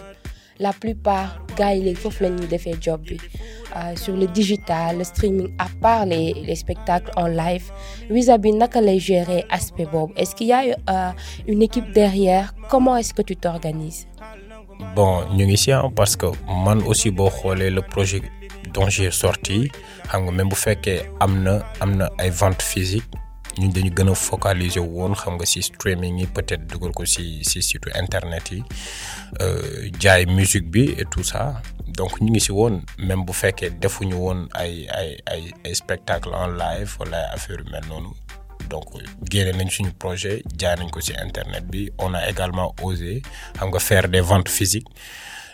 la 0.58 0.72
plupart 0.72 1.40
gars 1.56 1.74
yi 1.74 1.82
léegi 1.84 2.00
foofu 2.02 2.22
la 2.24 2.30
ñuy 2.30 2.46
defee 2.46 2.76
job 2.80 3.00
bi 3.08 3.18
sur 3.96 4.16
le 4.16 4.26
digital 4.26 4.98
le 4.98 5.04
streaming 5.04 5.50
à 5.58 5.66
part 5.82 6.06
les 6.06 6.34
les 6.34 6.56
spectacles 6.56 7.10
en 7.16 7.26
live 7.26 7.70
Wiza-Bi 8.10 8.52
naka 8.52 8.80
lay 8.80 8.98
gérer 8.98 9.44
aspect 9.50 9.86
boobu? 9.86 10.12
Est-ce 10.16 10.34
qu'il 10.34 10.48
y 10.48 10.52
a 10.52 10.62
euh, 10.62 11.10
une 11.46 11.62
équipe 11.62 11.92
derrière? 11.92 12.54
Comment 12.70 12.96
est-ce 12.96 13.12
que 13.14 13.22
tu 13.22 13.36
t'organises? 13.36 14.06
Bon 14.96 15.24
ñu 15.34 15.46
ngi 15.46 15.56
si 15.56 15.70
parce 15.94 16.16
que 16.16 16.26
man 16.64 16.82
aussi 16.86 17.10
boo 17.10 17.28
xoolee 17.30 17.70
le 17.70 17.82
projet 17.82 18.22
dont 18.74 18.88
j'ai 18.88 19.10
sorti 19.10 19.70
xam 20.10 20.22
nga 20.24 20.32
même 20.32 20.48
bu 20.48 20.56
fekkee 20.56 21.00
am 21.20 21.42
na 21.44 21.54
am 21.80 21.90
na 21.96 22.06
ventes 22.40 22.62
ñun 23.56 23.72
dañu 23.72 23.90
gën 23.96 24.10
a 24.10 24.14
focaliser 24.14 24.82
woon 24.84 25.14
xam 25.14 25.34
nga 25.36 25.46
ci 25.46 25.62
streaming 25.62 26.18
yi 26.20 26.26
peut-être 26.26 26.66
dugal 26.66 26.92
ko 26.92 27.04
ci 27.06 27.42
ci 27.44 27.62
site 27.62 27.88
internet 27.94 28.50
yi 28.52 28.62
jaay 30.00 30.26
musique 30.26 30.70
bi 30.70 30.94
et 30.98 31.04
tout 31.10 31.24
ça. 31.24 31.62
Donc 31.98 32.20
ñu 32.20 32.30
ngi 32.30 32.40
ci 32.40 32.52
woon 32.52 32.82
même 32.98 33.24
bu 33.24 33.32
fekkee 33.32 33.70
defuñu 33.80 34.14
woon 34.14 34.48
ay 34.54 34.86
ay 34.98 35.16
ay 35.26 35.42
ay 35.64 35.74
spectacle 35.74 36.30
en 36.34 36.48
live 36.62 36.90
wala 37.00 37.16
ay 37.18 37.34
affaire 37.34 37.60
yu 37.64 37.70
mel 37.72 37.84
noonu. 37.88 38.10
Donc 38.70 38.84
génne 39.30 39.56
nañ 39.56 39.68
suñu 39.70 39.92
projet 39.92 40.42
jaay 40.58 40.76
nañ 40.76 40.90
ko 40.90 41.00
ci 41.00 41.12
internet 41.26 41.64
bi. 41.66 41.90
On 41.98 42.14
a 42.14 42.28
également 42.30 42.74
osé 42.82 43.22
xam 43.56 43.68
nga 43.70 43.78
faire 43.80 44.08
des 44.08 44.20
ventes 44.20 44.48
physiques. 44.50 44.88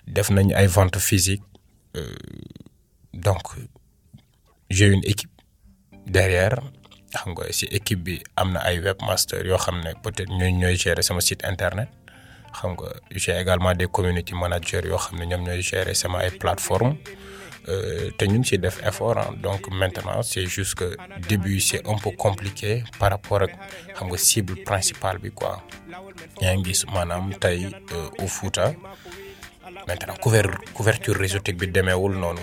Def 0.07 0.29
nañ 0.31 0.53
ay 0.55 0.67
ventes 0.67 0.99
physiques 0.99 1.43
euh, 1.97 2.15
donc 3.15 3.43
j'ai 4.69 4.87
une 4.87 5.05
équipe 5.05 5.31
derrière 6.07 6.59
xam 7.15 7.31
nga 7.35 7.45
ci 7.59 7.67
équipe 7.79 8.03
bi 8.07 8.15
am 8.37 8.53
na 8.53 8.61
ay 8.69 8.77
webmaster 8.81 9.41
yoo 9.47 9.59
xam 9.65 9.77
ne 9.85 9.91
peut-être 10.03 10.31
ñooy 10.39 10.53
ñooy 10.53 10.77
gérer 10.77 11.03
sama 11.03 11.21
site 11.21 11.45
internet. 11.53 11.89
Xam 12.59 12.73
nga 12.79 12.89
j'ai 13.11 13.37
également 13.43 13.75
des 13.75 13.87
community 13.97 14.35
managers 14.35 14.85
yoo 14.91 14.99
xam 15.05 15.19
ne 15.19 15.25
ñoom 15.31 15.43
ñooy 15.47 15.63
gérer 15.63 15.95
sama 15.95 16.19
ay 16.25 16.31
plateformes 16.43 16.97
euh, 17.69 18.11
te 18.19 18.25
ñu 18.27 18.39
ngi 18.41 18.59
def 18.59 18.77
effort 18.91 19.17
hein. 19.19 19.31
donc 19.47 19.63
maintenant 19.71 20.23
c'est 20.23 20.47
juste 20.47 20.75
que 20.75 20.89
début 21.29 21.61
c'est 21.61 21.83
un 21.89 21.97
peu 22.05 22.11
compliqué 22.25 22.85
par 22.99 23.11
rapport 23.15 23.43
ak 23.47 23.53
xam 23.97 24.07
nga 24.11 24.19
cible 24.19 24.55
principale 24.71 25.19
bi 25.19 25.31
quoi. 25.31 25.63
Yaa 26.43 26.55
ngi 26.57 26.65
gis 26.75 26.81
maanaam 26.95 27.33
tey 27.43 27.61
au 28.23 28.27
Fouta. 28.37 28.67
Maintenant 29.89 30.17
couver 30.23 30.43
couverture 30.75 31.17
réseautique 31.17 31.57
bi 31.59 31.67
demeewul 31.69 32.15
noonu 32.23 32.43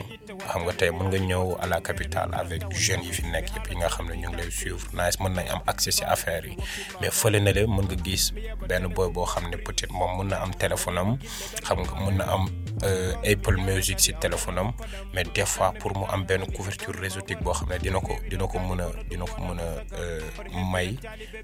xam 0.50 0.62
nga 0.66 0.74
tey 0.80 0.92
mën 0.92 1.08
nga 1.10 1.20
ñëw 1.20 1.46
à 1.64 1.66
la 1.68 1.80
capitale 1.82 2.32
avec 2.34 2.62
jeunes 2.74 3.04
yi 3.06 3.14
fi 3.14 3.24
nekk 3.34 3.48
yëpp 3.56 3.66
yi 3.72 3.76
nga 3.78 3.90
xam 3.90 4.08
ne 4.10 4.16
ñu 4.22 4.28
ngi 4.30 4.38
lay 4.38 4.52
suivre. 4.52 4.88
Nice 4.94 5.18
mën 5.22 5.34
nañ 5.38 5.48
am 5.54 5.62
accès 5.68 5.92
ci 5.92 6.04
affaires 6.04 6.46
yi. 6.46 6.56
Mais 7.02 7.12
fële 7.12 7.40
na 7.42 7.52
le 7.52 7.68
mën 7.68 7.84
nga 7.88 7.96
gis 8.04 8.34
benn 8.68 8.88
boy 8.88 9.10
boo 9.12 9.26
xam 9.26 9.50
ne 9.50 9.58
peut-être 9.58 9.92
moom 9.94 10.12
mën 10.18 10.28
na 10.32 10.42
am 10.44 10.52
téléphone 10.56 10.98
am 10.98 11.18
xam 11.66 11.80
nga 11.84 11.94
mën 12.06 12.18
na 12.18 12.26
am 12.34 12.46
Apple 13.32 13.58
Music 13.62 14.00
ci 14.00 14.14
téléphone 14.14 14.58
am 14.60 14.72
mais 15.14 15.24
des 15.24 15.46
fois 15.46 15.72
pour 15.80 15.92
mu 15.98 16.06
am 16.12 16.24
benn 16.26 16.46
couverture 16.56 16.96
réseautique 17.00 17.42
boo 17.44 17.54
xam 17.54 17.70
ne 17.70 17.78
dina 17.78 18.00
ko 18.00 18.16
dina 18.30 18.48
ko 18.48 18.58
mën 18.60 18.82
a 18.82 18.88
dina 19.10 19.26
ko 19.26 19.38
mën 19.42 19.60
a 19.60 20.64
may 20.74 20.98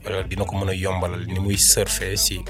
wala 0.05 0.23
dina 0.23 0.45
ko 0.45 0.55
mën 0.57 0.69
a 0.69 0.73
yombalal 0.73 1.23
ni 1.27 1.39
muy 1.39 1.57
surfer 1.57 2.17
ci 2.17 2.43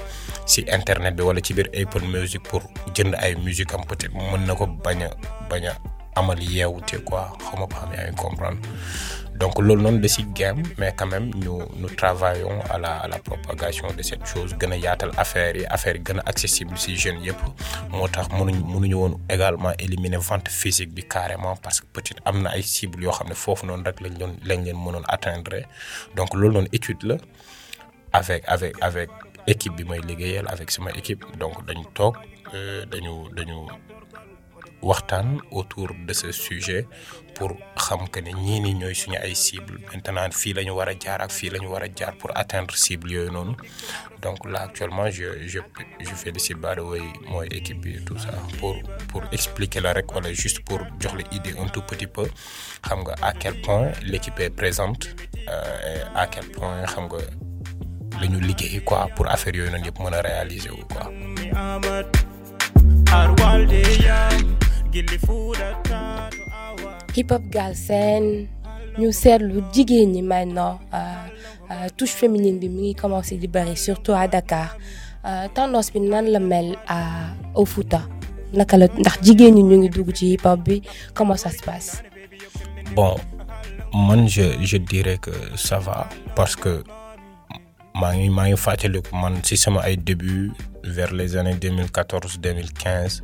ci 0.46 0.60
internet 0.68 1.14
bi 1.16 1.22
wala 1.22 1.40
ci 1.40 1.54
biir 1.54 1.68
Apple 1.74 2.02
Music 2.06 2.42
pour 2.42 2.62
jënd 2.94 3.14
ay 3.18 3.34
musique 3.36 3.72
am 3.74 3.84
peut-être 3.84 4.14
mën 4.14 4.46
na 4.46 4.54
ko 4.54 4.66
bañ 4.66 5.02
a 5.04 5.10
bañ 5.50 5.66
a 5.68 5.74
amal 6.18 6.40
yeewute 6.42 6.98
quoi 7.08 7.24
xaw 7.44 7.56
ma 7.60 7.66
ba 7.66 7.76
xam 7.80 7.92
yaa 7.96 8.12
comprendre. 8.22 8.60
Donc 9.40 9.54
loolu 9.62 9.82
noonu 9.82 10.00
da 10.02 10.08
ci 10.08 10.24
game 10.38 10.62
mais 10.78 10.92
quand 10.98 11.06
même 11.06 11.30
ñu 11.42 11.62
nous 11.80 11.90
travaillons 12.00 12.58
à 12.74 12.76
la 12.78 12.92
à 13.04 13.08
la 13.08 13.18
propagation 13.28 13.86
de 13.96 14.02
cette 14.02 14.26
chose 14.26 14.50
gën 14.60 14.72
a 14.72 14.76
yaatal 14.76 15.12
affaire 15.16 15.54
yi 15.56 15.64
affaire 15.66 15.94
yi 15.96 16.02
gën 16.02 16.18
accessible 16.26 16.76
ci 16.76 16.96
jeunes 16.96 17.22
yëpp. 17.26 17.40
Moo 17.92 18.08
tax 18.08 18.26
mënuñ 18.38 18.58
mënuñu 18.72 18.94
woon 19.02 19.14
également 19.30 19.72
éliminer 19.78 20.16
vente 20.18 20.48
physique 20.48 20.92
bi 20.92 21.02
carrément 21.14 21.54
parce 21.62 21.80
que 21.80 21.86
peut-être 21.92 22.20
am 22.24 22.42
na 22.42 22.50
ay 22.56 22.62
cibles 22.62 23.02
yoo 23.04 23.12
xam 23.12 23.28
ne 23.28 23.34
foofu 23.34 23.66
noonu 23.66 23.84
rek 23.86 24.00
lañ 24.00 24.14
doon 24.18 24.32
lañ 24.44 24.64
leen 24.64 24.76
mënoon 24.84 25.04
atteindre. 25.08 25.60
Donc 26.16 26.34
loolu 26.34 26.54
noonu 26.54 26.68
étude 26.72 27.02
la 27.04 27.16
avec 28.12 28.42
avec 28.48 28.74
avec 28.80 29.08
équipe 29.46 29.76
bi 29.76 29.84
may 29.84 30.00
liggéeyal 30.00 30.46
avec 30.48 30.68
sama 30.72 30.90
équipe. 31.00 31.24
Donc 31.38 31.64
dañu 31.64 31.84
toog 31.94 32.16
dañu 32.90 33.12
dañu 33.36 33.58
waxtaan 34.82 35.40
autour 35.50 35.88
de 36.06 36.12
ce 36.12 36.32
sujet 36.32 36.86
pour 37.34 37.52
xam 37.76 38.08
que 38.08 38.20
ne 38.20 38.30
ñii 38.32 38.60
nii 38.60 38.74
ñooy 38.74 38.94
suñu 38.94 39.16
ay 39.22 39.34
cibles 39.34 39.78
maintenant 39.92 40.32
fii 40.32 40.52
la 40.54 40.62
ñu 40.62 40.72
war 40.74 40.88
a 40.88 40.94
jaar 40.98 41.20
ak 41.22 41.30
fii 41.30 41.50
la 41.50 41.58
ñu 41.58 41.68
war 41.70 41.82
a 41.82 41.88
jaar 41.96 42.14
pour 42.18 42.30
atteindre 42.34 42.76
cible 42.76 43.10
yooyu 43.12 43.30
noonu. 43.30 43.54
Donc 44.22 44.44
là 44.50 44.62
actuellement 44.62 45.08
je 45.10 45.46
je 45.46 45.60
je 46.00 46.14
félicite 46.22 46.58
by 46.58 46.74
the 46.76 46.80
way 46.90 47.02
mooy 47.30 47.46
équipe 47.50 47.80
bi 47.80 48.02
tout 48.04 48.18
ça 48.18 48.30
pour 48.58 48.74
pour 49.08 49.22
expliquer 49.32 49.80
la 49.80 49.92
rek 49.92 50.12
wala 50.14 50.32
juste 50.32 50.60
pour 50.64 50.80
jox 51.00 51.14
la 51.14 51.24
idée 51.36 51.54
un 51.58 51.68
tout 51.68 51.82
petit 51.82 52.06
peu. 52.08 52.26
Xam 52.82 53.00
nga 53.04 53.14
à 53.22 53.32
quel 53.32 53.60
point 53.62 53.92
l'équipe 54.02 54.38
est 54.40 54.50
présente 54.50 55.08
euh, 55.48 56.04
à 56.22 56.26
quel 56.26 56.46
point 56.50 56.82
xam 56.86 57.04
nga 57.06 57.18
la 58.20 58.26
ñu 58.26 58.40
liggéey 58.40 58.80
quoi 58.84 59.08
pour 59.14 59.26
affaire 59.30 59.54
yooyu 59.54 59.70
noonu 59.70 59.86
yëpp 59.86 59.98
mën 60.00 60.14
a 60.14 60.20
réaliser 60.22 60.70
wu 60.70 60.82
quoi. 60.92 61.10
Hip 67.14 67.30
hop 67.30 67.42
Galsen 67.50 68.48
ñu 68.98 69.12
seetlu 69.12 69.62
jigéen 69.72 70.12
ñi 70.12 70.22
maintenant 70.22 70.78
touche 71.96 72.14
féminine 72.14 72.58
bi 72.58 72.68
mi 72.68 72.80
ngi 72.82 72.94
commencé 72.94 73.36
di 73.36 73.46
bari 73.48 73.76
surtout 73.76 74.12
à 74.12 74.26
Dakar 74.28 74.76
tendance 75.54 75.92
bi 75.92 76.00
nan 76.00 76.26
la 76.30 76.40
mel 76.40 76.76
à 76.88 77.34
au 77.54 77.64
Fouta? 77.64 78.02
Naka 78.52 78.76
la 78.78 78.86
ndax 78.88 79.20
jigéen 79.22 79.54
ñi 79.54 79.62
ñu 79.62 79.76
ngi 79.78 79.88
dugg 79.90 80.12
ci 80.14 80.36
comment 81.14 81.36
ça 81.36 81.50
se 81.50 81.62
passe? 81.62 82.02
bon 82.94 83.16
man 83.92 84.26
je 84.28 84.56
je 84.62 84.76
dirais 84.78 85.18
que 85.18 85.30
ça 85.56 85.78
va 85.78 86.08
parce 86.34 86.56
que 86.56 86.82
maa 87.94 88.14
ngi 88.16 88.30
maa 88.30 88.48
ngi 88.48 88.56
fàttaliku 88.56 89.14
man 89.16 89.42
ci 89.42 89.56
sama 89.56 89.80
ay 89.84 89.96
début 89.96 90.50
vers 90.84 91.12
les 91.12 91.36
années 91.36 91.54
2014 91.60 92.38
2015 92.40 93.22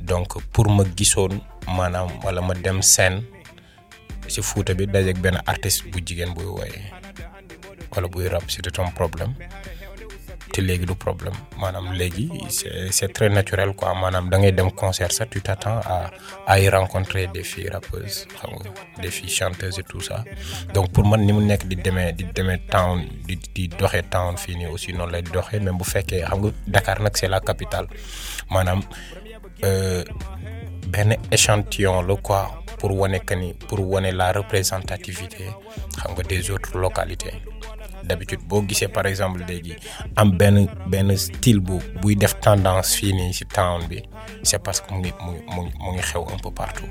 donc 0.00 0.38
pour 0.52 0.68
ma 0.70 0.84
gisoon 0.96 1.40
maanaam 1.76 2.08
wala 2.24 2.40
ma 2.42 2.54
dem 2.54 2.82
scène 2.82 3.22
ci 4.28 4.42
Fouta 4.42 4.74
bi 4.74 4.86
dajeek 4.86 5.18
benn 5.20 5.38
artiste 5.46 5.84
bu 5.90 6.00
jigéen 6.04 6.34
buy 6.34 6.44
woye 6.44 6.82
wala 7.94 8.08
buy 8.08 8.28
rap 8.28 8.44
c'était 8.50 8.80
un 8.80 8.90
problème? 8.90 9.34
Te 10.52 10.60
léegi 10.62 10.86
du 10.86 10.94
problème. 10.94 11.34
Maanaam 11.58 11.92
léegi 11.92 12.30
c'est 12.90 13.12
très 13.12 13.28
naturel 13.28 13.74
quoi. 13.74 13.94
Maanaam 13.94 14.30
da 14.30 14.38
ngay 14.38 14.52
dem 14.52 14.70
concert 14.70 15.12
sax 15.12 15.28
tu 15.30 15.40
t'attends 15.42 15.80
à 15.84 16.10
à 16.46 16.58
y 16.60 16.68
rencontrer 16.68 17.26
des 17.26 17.42
filles 17.42 17.68
rappeuses 17.68 18.26
xam 18.38 18.50
des 19.02 19.10
filles 19.10 19.28
chanteuses 19.28 19.78
et 19.78 19.82
tout 19.82 20.00
ça. 20.00 20.24
Donc 20.72 20.92
pour 20.92 21.04
man 21.06 21.20
ni 21.26 21.32
mu 21.32 21.44
nekk 21.44 21.66
di 21.66 21.76
demee 21.76 22.12
di 22.12 22.24
demee 22.34 22.60
town 22.70 23.04
di 23.26 23.36
di 23.54 23.68
doxee 23.68 24.02
town 24.08 24.36
fii 24.36 24.56
nii 24.56 24.66
aussi 24.66 24.92
noonu 24.92 25.12
lay 25.12 25.22
doxee 25.22 25.60
même 25.60 25.76
bu 25.78 25.84
fekkee 25.84 26.22
xam 26.24 26.38
nga 26.40 26.50
Dakar 26.66 27.00
nag 27.02 27.14
c'est 27.16 27.28
la 27.28 27.40
capitale. 27.40 27.88
Maanaam 28.50 28.80
benn 29.62 31.16
échantillon 31.30 32.02
la 32.02 32.16
quoi 32.16 32.62
pour 32.78 32.96
wane 32.98 33.18
pour 33.68 33.80
wane 33.90 34.10
la 34.10 34.32
représentativité 34.32 35.46
des 36.28 36.50
autres 36.50 36.78
localités. 36.78 37.32
D'habitude 38.04 38.40
boo 38.46 38.62
gisee 38.68 38.88
par 38.88 39.06
exemple 39.06 39.42
léegi 39.48 39.74
am 40.16 40.30
benn 40.36 40.68
benn 40.86 41.16
style 41.16 41.60
bu 41.60 41.78
buy 42.02 42.14
def 42.16 42.34
tendance 42.40 42.94
fii 42.96 43.32
ci 43.32 43.44
town 43.46 43.82
bi 43.88 44.02
c'est 44.42 44.62
parce 44.62 44.80
que 44.80 44.92
mu 44.94 45.00
ngi 45.00 45.12
mu 45.82 45.92
ngi 45.92 46.00
xew 46.02 46.22
un 46.32 46.38
peu 46.42 46.50
partout 46.50 46.86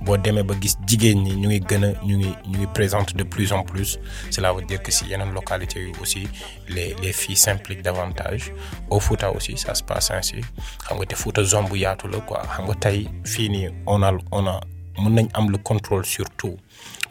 boo 0.00 0.16
demee 0.16 0.42
ba 0.42 0.54
gis 0.60 0.76
jigéen 0.86 1.22
ñi 1.22 1.34
ñu 1.36 1.48
ngi 1.48 1.60
gën 1.68 1.84
a 1.84 1.88
ñu 2.04 2.16
ngi 2.18 2.30
ñu 2.48 2.58
ngi 2.58 2.66
présente 2.74 3.14
de 3.16 3.24
plus 3.24 3.52
en 3.52 3.62
plus. 3.62 3.98
Cela 4.30 4.52
veut 4.52 4.64
dire 4.64 4.82
que 4.82 4.90
ci 4.90 5.04
yeneen 5.06 5.32
localités 5.32 5.80
yu 5.80 5.92
aussi 6.00 6.28
les 6.68 6.94
les 7.02 7.12
filles 7.12 7.36
s'impliquent 7.36 7.82
davantage. 7.82 8.52
Au 8.90 9.00
Fouta 9.00 9.30
aussi 9.30 9.56
ça 9.56 9.74
se 9.74 9.82
passe 9.82 10.10
ainsi. 10.10 10.40
Xam 10.86 10.96
nga 10.98 11.06
te 11.06 11.14
Fouta 11.16 11.42
zone 11.44 11.68
bu 11.68 11.76
yaatu 11.78 12.08
la 12.08 12.18
quoi. 12.20 12.42
Xam 12.46 12.64
nga 12.66 12.74
tey 12.74 13.08
fii 13.24 13.48
nii 13.48 13.68
on 13.86 14.02
a 14.02 14.12
on 14.32 14.46
a 14.46 14.60
mën 14.98 15.10
nañ 15.14 15.28
am 15.34 15.50
le 15.50 15.58
contrôle 15.58 16.04
sur 16.04 16.28
tout. 16.30 16.56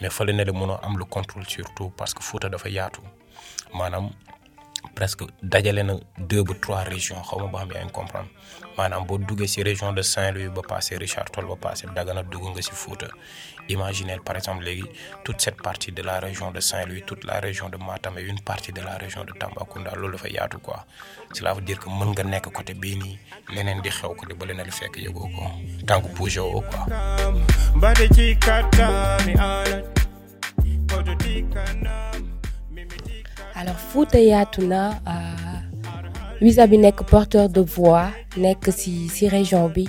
Mais 0.01 0.09
fële 0.09 0.31
ne 0.33 0.43
la 0.43 0.51
mënoo 0.51 0.79
am 0.83 0.97
le 0.97 1.05
contrôle 1.05 1.45
sur 1.47 1.65
tout 1.75 1.91
parce 1.97 2.13
que 2.13 2.23
Fouta 2.23 2.49
dafa 2.49 2.69
yaatu. 2.69 3.01
Maanaam 3.73 4.09
presque 4.99 5.23
dajale 5.41 5.83
na 5.89 5.93
deux 6.29 6.43
ba 6.43 6.53
trois 6.63 6.83
régions 6.93 7.21
xaw 7.27 7.39
ma 7.39 7.47
ba 7.53 7.59
xam 7.63 7.71
yaa 7.75 7.85
ngi 7.85 7.91
comprendre. 7.99 8.29
Maanaam 8.77 9.05
boo 9.07 9.17
duggee 9.27 9.47
ci 9.53 9.63
région 9.63 9.93
de 9.97 10.01
Saint-Louis 10.01 10.49
ba 10.55 10.61
passé 10.71 10.97
Richard 11.03 11.29
Toll 11.33 11.47
ba 11.51 11.55
passé 11.65 11.87
Dagana 11.95 12.21
dugg 12.31 12.43
nga 12.51 12.61
ci 12.67 12.71
Fouta. 12.81 13.07
Imaginez 13.69 14.19
par 14.27 14.35
exemple 14.35 14.63
léegi 14.65 14.83
toute 15.23 15.39
cette 15.39 15.61
partie 15.67 15.91
de 15.93 16.01
la 16.09 16.19
région 16.19 16.51
de 16.51 16.59
Saint-Louis 16.59 17.03
toute 17.09 17.23
la 17.23 17.39
région 17.39 17.69
de 17.69 17.77
Matam 17.77 18.17
et 18.17 18.23
une 18.31 18.41
partie 18.41 18.73
de 18.73 18.81
la 18.81 18.95
région 19.03 19.23
de 19.23 19.31
Tambacounda 19.39 19.91
loolu 19.95 20.17
dafa 20.17 20.27
yaatu 20.27 20.57
quoi. 20.57 20.85
Cela 21.33 21.53
veut 21.53 21.61
dire 21.61 21.79
que 21.79 21.89
mën 21.89 22.09
nga 22.11 22.23
nekk 22.23 22.51
côté 22.57 22.73
bii 22.73 22.97
nii 23.01 23.19
leneen 23.55 23.79
di 23.81 23.89
xew 23.89 24.11
côté 24.19 24.33
ba 24.39 24.45
leneen 24.49 24.65
li 24.65 24.71
fekk 24.79 24.97
yëgoo 25.05 25.29
ko 25.35 25.43
tant 25.87 26.01
que 26.01 26.09
bougé 26.17 26.41
woo 26.41 26.61
quoi. 26.69 26.83
Alors 33.59 33.75
Fouta 33.75 34.19
yaatu 34.19 34.63
na 34.67 34.95
Wiza 36.41 36.67
bi 36.71 36.77
nekk 36.79 37.03
porteur 37.11 37.49
de 37.51 37.59
voix 37.75 38.07
nekk 38.39 38.71
ci 38.71 39.09
ci 39.11 39.27
région 39.27 39.67
bi 39.75 39.83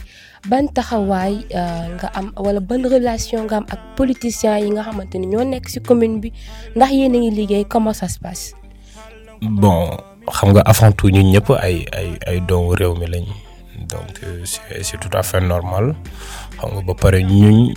ban 0.50 0.66
taxawaay 0.66 1.46
nga 1.94 2.08
am 2.18 2.32
wala 2.36 2.58
ban 2.60 2.82
relation 2.90 3.46
nga 3.46 3.62
am 3.62 3.66
ak 3.70 3.94
politiciens 3.96 4.58
yi 4.64 4.70
nga 4.74 4.82
xamante 4.82 5.14
ni 5.18 5.26
ñoo 5.30 5.44
nekk 5.46 5.70
ci 5.70 5.78
commune 5.80 6.18
bi 6.20 6.32
ndax 6.74 6.90
yéen 6.90 7.14
ngi 7.14 7.30
liggéey 7.30 7.64
comment 7.64 7.94
ça 7.94 8.08
se 8.08 8.18
passe? 8.18 8.54
bon 9.40 9.94
xam 10.26 10.50
nga 10.52 10.62
avant 10.66 10.90
tout 10.92 11.10
ñun 11.14 11.30
ñëpp 11.30 11.48
ay 11.62 11.86
ay 11.94 12.08
ay 12.26 12.38
doomu 12.48 12.74
réew 12.74 12.94
mi 12.98 13.06
lañ 13.06 13.26
donc 13.92 14.18
c'est 14.44 14.82
c'est 14.82 14.98
tout 14.98 15.14
à 15.14 15.22
fait 15.22 15.40
normal 15.40 15.94
xam 16.58 16.70
nga 16.74 16.82
ba 16.82 16.94
pare 16.98 17.22
ñun. 17.22 17.70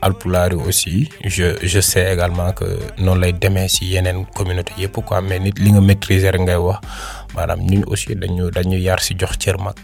Alpulaar 0.00 0.52
yi 0.52 0.58
aussi. 0.66 1.08
Je 1.24 1.56
je 1.62 1.80
sais 1.80 2.12
également 2.12 2.52
que 2.52 2.64
noonu 2.98 3.20
lay 3.20 3.32
demee 3.32 3.68
ci 3.68 3.84
yeneen 3.86 4.26
communauté 4.34 4.72
yëpp 4.78 5.04
quoi. 5.04 5.20
Mais 5.20 5.38
nit 5.38 5.58
li 5.58 5.72
nga 5.72 5.80
maîtriser 5.80 6.30
rek 6.30 6.40
ngay 6.42 6.56
wax. 6.56 6.80
Maanaam 7.34 7.60
ñun 7.60 7.84
aussi 7.86 8.14
dañu 8.14 8.50
dañu 8.50 8.78
yar 8.78 9.00
ci 9.00 9.14
jox 9.18 9.38
cër 9.38 9.58
mag. 9.58 9.74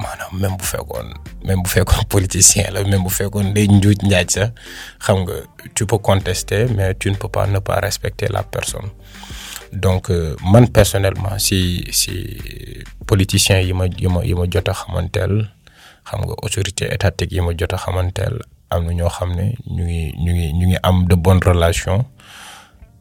Maanaam 0.00 0.32
même 0.40 0.56
bu 0.56 0.64
fekkoon 0.64 1.08
même 1.44 1.62
bu 1.62 1.68
fekkoon 1.70 2.04
politicien 2.14 2.70
la 2.72 2.84
même 2.84 3.02
bu 3.04 3.10
fekkoon 3.10 3.52
day 3.54 3.66
njuuj 3.68 3.96
njaaj 4.04 4.28
sax 4.30 4.50
xam 5.04 5.18
nga 5.24 5.34
tu 5.74 5.86
peux 5.86 5.98
contester 5.98 6.66
mais 6.76 6.94
tu 6.94 7.10
ne 7.10 7.16
peux 7.16 7.28
pas 7.28 7.46
ne 7.46 7.58
pas 7.60 7.80
respecter 7.80 8.26
la 8.28 8.42
personne. 8.42 8.90
Donc 9.72 10.10
man 10.52 10.68
personnellement 10.68 11.38
si 11.38 11.84
si 11.90 12.14
politiciens 13.06 13.60
yi 13.60 13.72
ma 13.72 13.86
yi 13.86 14.08
ma 14.08 14.22
yi 14.24 14.34
ma 14.34 14.44
jot 14.52 14.68
a 14.68 14.74
xamanteel 14.74 15.48
xam 16.04 16.20
nga 16.26 16.34
autorité 16.44 16.84
étatique 16.92 17.32
yi 17.32 17.40
ma 17.40 17.52
jot 17.56 17.72
a 17.72 17.78
xamanteel 17.78 18.36
am 18.70 18.84
na 18.86 18.92
ñoo 18.92 19.08
xam 19.08 19.30
ne 19.34 19.54
ñu 19.74 19.82
ngi 19.84 20.02
ñu 20.24 20.32
ngi 20.32 20.46
ñu 20.58 20.66
ngi 20.66 20.76
am 20.82 21.06
de 21.08 21.14
bonnes 21.16 21.44
relations. 21.44 22.04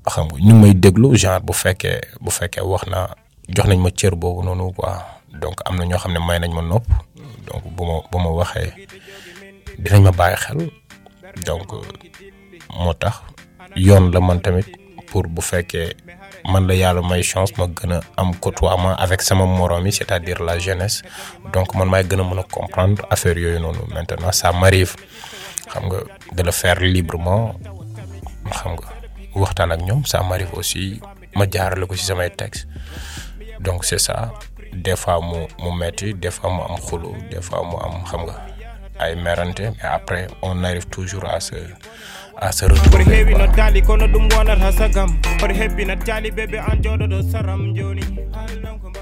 Xam 0.06 0.25
nga 0.28 0.38
ñu 0.39 0.54
may 0.62 0.73
déglu 0.73 1.15
genre 1.17 1.39
bu 1.41 1.54
fekkee 1.54 1.99
bu 2.21 2.30
fekkee 2.32 2.62
wax 2.62 2.84
naa 2.88 3.08
jox 3.56 3.65
nañ 3.67 3.80
ma 3.82 3.89
cër 3.91 4.15
boobu 4.15 4.43
noonu 4.43 4.71
quoi. 4.73 4.93
Donc 5.41 5.58
am 5.65 5.75
na 5.78 5.86
ñoo 5.86 5.97
xam 5.99 6.13
ne 6.13 6.19
may 6.19 6.39
nañ 6.39 6.51
ma 6.54 6.62
nopp. 6.62 6.86
Donc 7.47 7.63
bu 7.75 7.84
ma 7.86 7.95
bu 8.12 8.17
ma 8.19 8.30
waxee 8.30 8.73
dinañ 9.80 10.01
ma 10.04 10.12
bàyyi 10.12 10.38
xel. 10.38 10.60
Donc 11.45 11.67
moo 12.78 12.93
tax 12.93 13.15
yoon 13.75 14.12
la 14.13 14.19
man 14.19 14.39
tamit 14.41 14.67
pour 15.10 15.23
bu 15.28 15.41
fekkee 15.41 15.95
man 16.51 16.67
la 16.67 16.73
yàlla 16.75 17.01
may 17.01 17.23
chance 17.23 17.54
ma 17.58 17.65
gën 17.67 17.91
a 17.93 17.99
am 18.17 18.36
côtoiement 18.39 18.95
avec 18.95 19.21
sama 19.21 19.45
morom 19.45 19.86
yi 19.86 19.91
c'est-à-dire 19.91 20.41
la 20.43 20.60
jeunesse. 20.60 21.01
Donc 21.54 21.73
man 21.75 21.89
maay 21.89 22.04
gën 22.04 22.19
a 22.19 22.23
mën 22.23 22.39
a 22.39 22.43
comprendre 22.43 23.01
affaire 23.10 23.38
yooyu 23.38 23.60
noonu. 23.60 23.80
Maintenant 23.93 24.32
ça 24.32 24.51
m'arrive 24.51 24.95
xam 25.71 25.84
nga 25.89 25.99
de 26.36 26.41
le 26.47 26.51
faire 26.62 26.80
librement 26.95 27.45
xam 28.58 28.71
nga 28.78 28.89
waxtaan 29.41 29.71
ak 29.75 29.82
ñoom 29.88 30.01
ça 30.12 30.17
m'arrive 30.28 30.54
aussi 30.60 30.99
ma 31.38 31.45
jaarale 31.54 31.86
ko 31.89 31.95
ci 31.99 32.06
samay 32.06 32.30
texte 32.41 32.67
donc 33.65 33.80
c'est 33.86 33.99
ça 34.08 34.17
des 34.86 34.95
fois 35.01 35.19
mu 35.30 35.39
mu 35.63 35.71
metti 35.82 36.13
des 36.13 36.32
fois 36.36 36.49
mu 36.56 36.62
am 36.69 36.75
xulu 36.88 37.12
des 37.32 37.41
fois 37.45 37.62
mu 37.69 37.75
am 37.86 37.95
xam 38.10 38.21
nga 38.28 38.38
ay 39.04 39.15
merante 39.25 39.62
mais 39.75 39.89
après 39.99 40.28
on 40.41 40.63
arrive 40.63 40.88
toujours 40.88 41.25
à 41.36 41.39
se 41.39 41.56
à 42.38 42.51
se 42.51 42.65
retrouver. 42.65 43.36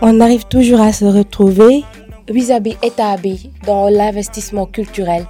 On 0.01 0.19
arrive 0.21 0.45
toujours 0.45 0.81
à 0.81 0.93
se 0.93 1.05
retrouver 1.05 1.83
vis-à-vis 2.29 2.77
état 2.83 3.17
bi 3.17 3.51
dans 3.65 3.89
l'investissement 3.89 4.65
culturel 4.65 5.25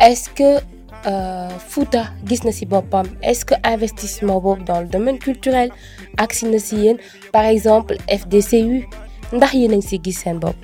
est-ce 0.00 0.28
que 0.30 0.60
euh, 1.06 1.48
Fouta 1.58 2.06
gis 2.26 2.40
na 2.44 2.52
ci 2.52 2.66
boppam? 2.66 3.06
Est-ce 3.22 3.44
que 3.44 3.54
investissement 3.64 4.40
boobu 4.40 4.64
dans 4.64 4.80
le 4.80 4.86
domaine 4.88 5.18
culturel 5.18 5.70
agsi 6.16 6.46
na 6.46 6.58
ci 6.58 6.76
yéen? 6.76 6.96
Par 7.32 7.44
exemple 7.44 7.96
FDCU 8.08 8.86
ndax 9.32 9.52
yéen 9.54 9.72
a 9.72 9.76
ngi 9.76 10.00
gis 10.04 10.12
seen 10.24 10.38
bopp? 10.38 10.56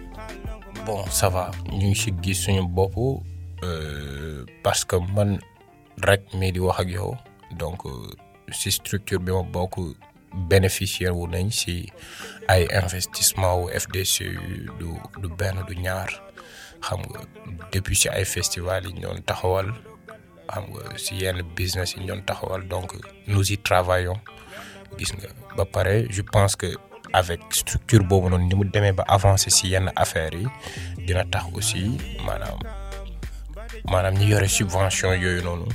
bon 0.87 1.05
ça 1.11 1.29
va 1.29 1.51
ñu 1.73 1.89
ngi 1.89 1.95
ci 1.95 2.13
gis 2.23 2.35
suñu 2.35 2.67
bopp 2.69 2.95
parce 4.63 4.85
que 4.85 4.97
man 5.15 5.39
rek 6.03 6.23
mii 6.35 6.53
di 6.53 6.61
wax 6.61 6.81
ak 6.81 6.89
yow 6.91 7.15
donc 7.59 7.83
ci 8.53 8.71
structure 8.73 9.21
bi 9.21 9.33
ma 9.33 9.43
bokk 9.43 9.79
bénéficiaire 10.51 11.15
wu 11.17 11.27
nañ 11.29 11.49
ci 11.51 11.87
ay 12.49 12.67
investissement 12.73 13.63
wu 13.63 13.71
FDCU 13.71 14.69
du 14.79 14.89
du 15.23 15.29
benn 15.39 15.57
du 15.69 15.77
ñaar 15.77 16.09
xam 16.87 17.01
nga 17.11 17.21
depuis 17.73 17.97
ci 18.01 18.09
ay 18.09 18.25
festival 18.25 18.85
yi 18.87 18.93
ñu 18.95 19.01
doon 19.09 19.21
taxawal 19.29 19.69
xam 20.53 20.65
nga 20.73 20.83
ci 21.05 21.13
yenn 21.23 21.39
business 21.59 21.95
yi 21.97 22.01
ñu 22.03 22.07
doon 22.11 22.23
taxawal 22.29 22.63
donc 22.69 22.89
nous 23.27 23.47
y 23.53 23.57
travaillons. 23.59 24.21
Gis 24.99 25.11
nga 25.19 25.29
ba 25.57 25.65
pare 25.65 26.07
je 26.11 26.23
pense 26.23 26.55
que 26.61 26.71
avec 27.13 27.41
structure 27.51 28.03
boobu 28.09 28.29
noonu 28.31 28.47
ni 28.49 28.55
mu 28.59 28.65
demee 28.75 28.93
ba 28.93 29.05
avancer 29.17 29.51
ci 29.51 29.69
yenn 29.73 29.91
affaires 29.97 30.35
yi 30.39 30.47
dina 31.07 31.25
tax 31.33 31.45
aussi 31.55 31.83
maanaam 32.27 32.59
maanaam 33.91 34.15
ñi 34.19 34.27
yore 34.31 34.49
subvention 34.49 35.13
yooyu 35.23 35.43
noonu 35.43 35.67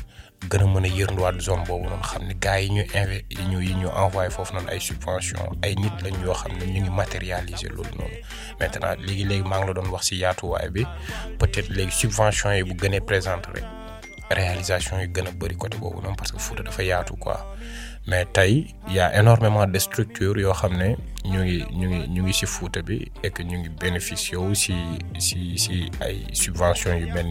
gën 0.49 0.61
a 0.63 0.67
mën 0.67 0.85
a 0.85 0.89
yërnduwaat 0.97 1.39
zone 1.41 1.63
boobu 1.67 1.85
noonu 1.89 2.03
xam 2.03 2.23
ne 2.27 2.33
gars 2.43 2.61
ñu 2.69 3.59
ñu 3.81 3.87
envoyé 4.03 4.29
subvention 4.79 5.39
ay 5.63 5.75
nit 5.75 5.95
lañ 6.03 6.15
ñu 6.85 6.91
matérialiser 6.91 7.69
maintenant 8.59 8.95
la 9.67 9.73
doon 9.73 9.89
wax 9.91 10.03
ci 10.07 10.15
peut-être 11.39 11.69
léegi 11.69 11.91
subvention 11.91 12.51
yi 12.53 12.63
bu 12.63 12.73
gënee 12.81 13.01
présente 13.01 13.45
rek 13.47 13.63
réalisation 14.31 14.97
parce 16.17 16.31
mais 18.09 18.25
tey 18.33 18.73
y 18.89 18.99
a 18.99 19.07
énormément 19.19 19.65
de 19.67 19.77
structures 19.79 20.37
yoo 20.43 20.53
xam 20.59 20.73
ne 20.81 20.87
ñu 21.31 21.39
ngi 21.43 21.57
ñu 21.79 21.87
ngi 21.89 21.99
ñu 22.13 22.21
ngi 22.23 22.33
ci 22.33 22.45
Fouta 22.47 22.81
bi 22.81 22.97
et 23.23 23.29
que 23.29 23.43
ñu 23.43 23.57
ngi 23.59 23.69
bénéficier 23.69 24.37
wu 24.37 24.55
ci 24.55 24.73
ci 25.19 25.91
ay 26.01 26.17
subventions 26.33 26.95
yu 26.97 27.05
mel 27.13 27.27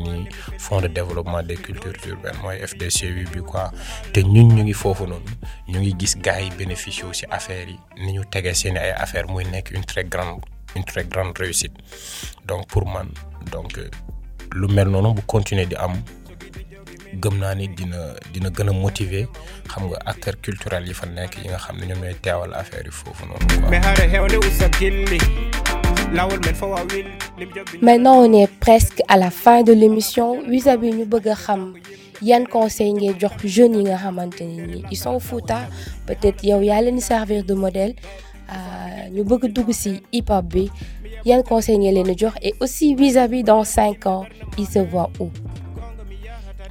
fonds 0.58 0.80
de 0.80 0.86
développement 0.88 1.42
des 1.42 1.56
cultures 1.56 1.96
urbaines 2.06 2.38
mooy 2.42 2.58
FDCU 2.70 3.26
bi 3.32 3.40
quoi. 3.42 3.72
Te 4.12 4.20
ñun 4.20 4.48
ñu 4.54 4.62
ngi 4.62 4.72
foofu 4.72 5.04
noonu 5.06 5.30
ñu 5.68 5.78
ngi 5.80 5.94
gis 5.98 6.14
gars 6.24 6.40
yi 6.42 6.50
bénéficier 6.50 7.04
wu 7.06 7.12
ci 7.12 7.26
affaires 7.30 7.68
yi 7.68 7.78
ni 8.04 8.12
ñu 8.12 8.24
tegee 8.30 8.54
seeni 8.54 8.78
ay 8.78 8.92
affaires 8.92 9.28
muy 9.28 9.44
nekk 9.44 9.72
une 9.74 9.84
très 9.84 10.04
grande 10.04 10.42
une 10.76 10.84
très 10.84 11.04
grande 11.04 11.36
réussite. 11.38 11.72
Donc 12.46 12.68
pour 12.68 12.86
man 12.86 13.08
donc 13.50 13.80
lu 14.54 14.68
mel 14.68 14.88
noonu 14.88 15.14
bu 15.14 15.22
continuer 15.26 15.66
di 15.66 15.74
am 15.74 15.94
gëm 17.14 17.38
naa 17.38 17.54
ni 17.54 17.68
dina 17.68 18.14
dina 18.32 18.50
gën 18.50 18.68
a 18.68 18.72
motiver 18.72 19.26
xam 19.68 19.88
nga 19.88 19.98
acteurs 20.06 20.36
culturels 20.44 20.86
yi 20.88 20.94
fa 20.94 21.06
nekk 21.06 21.38
yi 21.42 21.48
nga 21.48 21.58
xam 21.58 21.76
ne 21.78 21.86
ñoom 21.86 22.00
ñooy 22.04 22.14
teewal 22.22 22.54
affaire 22.54 22.84
yi 22.86 22.90
foofu 22.92 23.24
noonu 23.26 23.46
quoi. 23.60 23.70
Maintenant, 27.82 28.16
on 28.24 28.32
est 28.32 28.46
presque 28.60 29.02
à 29.08 29.16
la 29.18 29.30
fin 29.30 29.62
de 29.62 29.72
l'émission. 29.74 30.40
Vis-à-vis 30.48 30.92
ñu 30.92 31.04
bëgg 31.04 31.28
a 31.28 31.34
xam 31.34 31.74
yan 32.22 32.44
conseil 32.46 32.94
jox 33.20 33.32
jeunes 33.44 33.76
yi 33.76 33.84
nga 33.84 33.96
xamante 33.98 34.40
ne 34.40 34.66
ni 34.66 34.82
ils 34.90 34.96
sont 34.96 35.20
Fouta 35.20 35.60
peut-être 36.06 36.42
yow 36.44 36.60
yaa 36.62 36.80
leen 36.82 36.98
servir 37.00 37.44
de 37.44 37.54
modèle. 37.54 37.94
Ñu 39.12 39.22
bëgg 39.24 39.52
dugg 39.52 39.70
ci 39.72 40.00
hip 40.12 40.30
hop 40.30 40.46
bi. 40.46 40.70
Yan 41.26 41.42
conseil 41.42 41.78
leen 41.78 42.16
jox? 42.18 42.32
Et 42.42 42.54
aussi 42.60 42.94
vis-à-vis 42.94 43.42
dans 43.44 43.64
cinq 43.64 44.06
ans 44.06 44.24
ils 44.56 44.66
se 44.66 44.78
voient 44.78 45.10
où? 45.20 45.30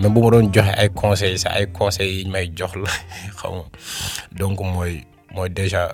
même 0.00 0.14
bu 0.14 0.20
ma 0.22 0.30
doon 0.30 0.48
joxe 0.52 0.72
ay 0.80 0.88
conseils 0.90 1.38
sax 1.38 1.54
ay 1.56 1.66
yi 2.00 2.24
donc 4.38 4.60
mooy 4.60 5.04
mooy 5.34 5.48
déjà 5.50 5.92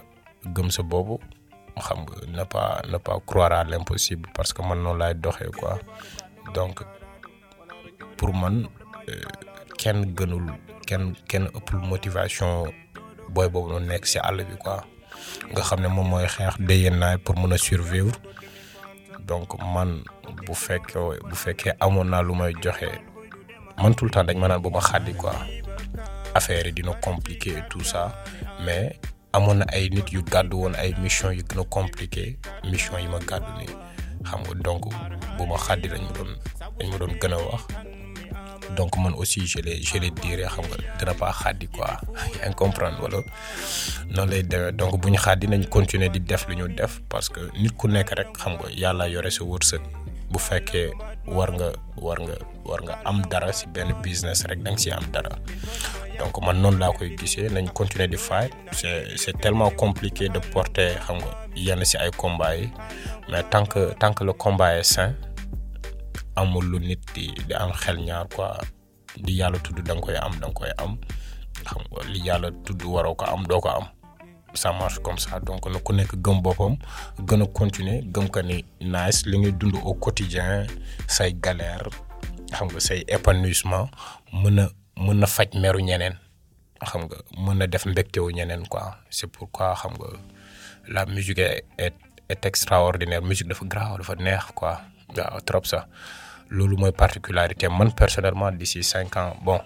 gëm 0.54 0.70
sa 0.70 0.82
boobu 0.82 1.18
xam 1.84 2.06
nga 2.06 2.16
ne 2.36 2.44
pas 2.44 2.80
ne 2.90 2.98
pas 2.98 3.18
croire 3.26 3.52
à 3.52 3.64
l'impossible 3.64 4.28
parce 4.34 4.52
que 4.52 4.62
man 4.62 4.82
noonu 4.82 4.98
laay 4.98 5.14
doxee 5.14 5.50
quoi. 5.58 5.78
Donc 6.54 6.80
pour 8.16 8.32
man 8.34 8.68
kenn 9.78 10.14
gënul 10.16 10.46
kenn 10.86 11.14
kenn 11.28 11.48
motivation 11.90 12.64
booy 13.28 13.48
boobu 13.48 13.68
noonu 13.72 13.86
nekk 13.86 14.04
ci 14.06 14.18
àll 14.18 14.44
bi 14.44 14.56
quoi. 14.56 14.80
Ne 15.78 15.88
moom 15.88 16.08
mooy 16.08 16.26
xeex 16.26 16.54
pour 17.24 17.36
mën 17.38 17.58
survivre. 17.58 18.14
Donc 19.26 19.48
man 19.74 20.02
bu 20.46 20.54
fekkee 20.54 21.18
bu 21.28 21.34
fekkee 21.34 21.74
amoon 21.80 22.08
naa 22.10 22.22
lu 22.22 22.34
may 22.34 22.52
joxe. 22.62 23.15
Man 23.82 23.94
tout 23.94 24.04
le 24.06 24.10
temps 24.10 24.24
dañ 24.24 24.38
ma 24.38 24.48
naan 24.48 24.60
bu 24.62 24.70
ma 24.70 24.80
quoi. 25.18 25.32
Affaire 26.34 26.72
dina 26.72 26.92
compliqué 27.00 27.50
et 27.50 27.62
tout 27.70 27.82
ça 27.84 28.14
mais 28.64 28.98
amoon 29.32 29.60
ay 29.72 29.88
nit 29.90 30.04
yu 30.12 30.22
gàddu 30.22 30.56
woon 30.56 30.74
ay 30.74 30.94
mission 30.98 31.30
yu 31.30 31.42
compliqué 31.70 32.38
mission 32.64 32.98
yi 32.98 33.08
ma 33.08 33.18
donc 34.64 34.82
bu 35.38 35.46
ma 35.46 35.56
xàddi 35.56 35.88
doon 35.88 36.30
dañ 36.78 36.88
ma 36.90 36.98
doon 36.98 37.14
wax. 37.50 37.62
Donc 38.76 38.96
man 38.98 39.14
aussi 39.14 39.46
je 39.46 39.58
les 39.60 39.80
je 39.82 39.98
les 39.98 40.10
dirais 40.10 40.46
xam 40.48 40.64
nga 40.68 40.76
dina 40.98 41.14
pas 41.14 41.32
quoi. 41.72 41.96
Yaa 42.42 42.52
comprendre 42.60 43.00
wala 43.02 43.18
noonu 44.10 44.30
lay 44.30 44.42
demee. 44.42 44.72
Donc 44.72 45.00
bu 45.00 45.10
ñu 45.10 45.18
nañ 45.48 45.64
continuer 45.68 46.08
di 46.10 46.20
def 46.20 46.46
def 46.76 47.00
parce 47.08 47.28
que 47.28 47.40
nit 47.60 47.72
ku 47.76 47.88
nekk 47.88 48.10
rek 48.18 48.28
xam 48.36 48.52
nga 48.58 48.68
yàlla 48.70 49.30
sa 49.30 49.44
bu 50.30 50.38
war 51.26 51.50
nga 51.54 52.36
war 52.68 52.80
nga 52.82 52.94
am 53.04 53.22
ci 53.58 53.66
benn 53.74 53.92
business 54.02 54.44
rek 54.48 54.60
da 54.62 54.70
nga 54.70 54.78
ci 54.82 54.90
am 54.90 55.04
dara. 55.12 55.30
Donc 56.18 56.34
man 56.44 56.60
noonu 56.62 56.78
laa 56.78 56.92
koy 56.92 57.10
gisee 57.18 57.48
nañ 57.48 57.66
continuer 57.72 58.08
di 58.08 58.16
fight. 58.16 58.52
C'est 58.72 59.16
c'est 59.16 59.36
tellement 59.40 59.70
compliqué 59.70 60.28
de 60.28 60.38
porter 60.52 60.90
xam 61.06 61.16
nga 61.18 61.30
yenn 61.54 61.84
ci 61.84 61.96
ay 61.98 62.10
combats 62.16 62.56
yi 62.56 62.70
mais 63.30 63.42
tant 63.50 63.66
que 63.66 63.94
tant 64.00 64.12
que 64.14 64.24
le 64.24 64.32
combat 64.32 64.78
est 64.78 64.82
sain 64.94 65.14
amul 66.36 66.64
lu 66.70 66.78
nit 66.80 67.00
di 67.14 67.26
di 67.46 67.54
am 67.54 67.72
xel 67.72 67.98
ñaar 67.98 68.26
quoi. 68.34 68.58
Yàlla 69.24 69.58
tudd 69.58 69.80
da 69.86 69.94
am 69.94 70.32
da 70.40 70.46
nga 70.48 70.52
koy 70.54 70.70
am. 70.78 70.92
Xam 71.64 71.82
nga 71.90 72.02
li 72.12 72.20
yàlla 72.26 72.48
tudd 72.64 72.82
waroo 72.84 73.16
am 73.26 73.46
doo 73.46 73.60
ko 73.60 73.68
am. 73.68 73.86
Ça 74.54 74.72
marche 74.72 74.98
comme 75.00 75.18
ça. 75.18 75.38
Donc 75.40 75.66
na 75.68 75.78
ku 75.80 75.92
nekk 75.92 76.16
gëm 76.24 76.40
boppam 76.42 76.76
gën 77.28 77.42
a 77.42 77.46
continuer 77.46 78.00
gëm 78.12 78.28
ko 78.32 78.40
ni 78.42 78.64
nice 78.80 79.26
li 79.26 79.38
ngay 79.38 79.52
dund 79.52 79.76
au 79.84 79.94
quotidien 79.94 80.66
say 81.06 81.32
galère 81.34 81.88
xam 82.52 82.68
nga 82.70 82.80
say 82.80 83.04
épanouissement 83.08 83.88
mën 84.32 84.58
a 84.60 84.66
mën 84.96 85.18
na 85.20 85.26
faj 85.26 85.48
meru 85.54 85.80
ñeneen. 85.82 86.16
Xam 86.84 87.02
nga 87.08 87.16
mën 87.44 87.56
na 87.58 87.66
def 87.66 87.86
mbégtewu 87.86 88.30
ñeneen 88.32 88.66
quoi. 88.68 88.96
C'est 89.10 89.26
pourquoi 89.30 89.74
xam 89.74 89.92
nga 89.98 90.08
la 90.88 91.06
musique 91.06 91.38
est 91.38 91.64
est 92.28 92.46
extraordinaire. 92.46 93.22
Musique 93.22 93.48
dafa 93.48 93.64
graaw 93.64 93.96
dafa 93.98 94.14
neex 94.14 94.44
quoi. 94.54 94.80
Waaw 95.16 95.40
trop 95.44 95.64
ça. 95.64 95.86
Loolu 96.50 96.76
mooy 96.76 96.92
particularité 96.92 97.68
man 97.68 97.92
personnellement 97.92 98.52
d'ici 98.52 98.82
cinq 98.82 99.16
ans. 99.16 99.36
Bon 99.42 99.60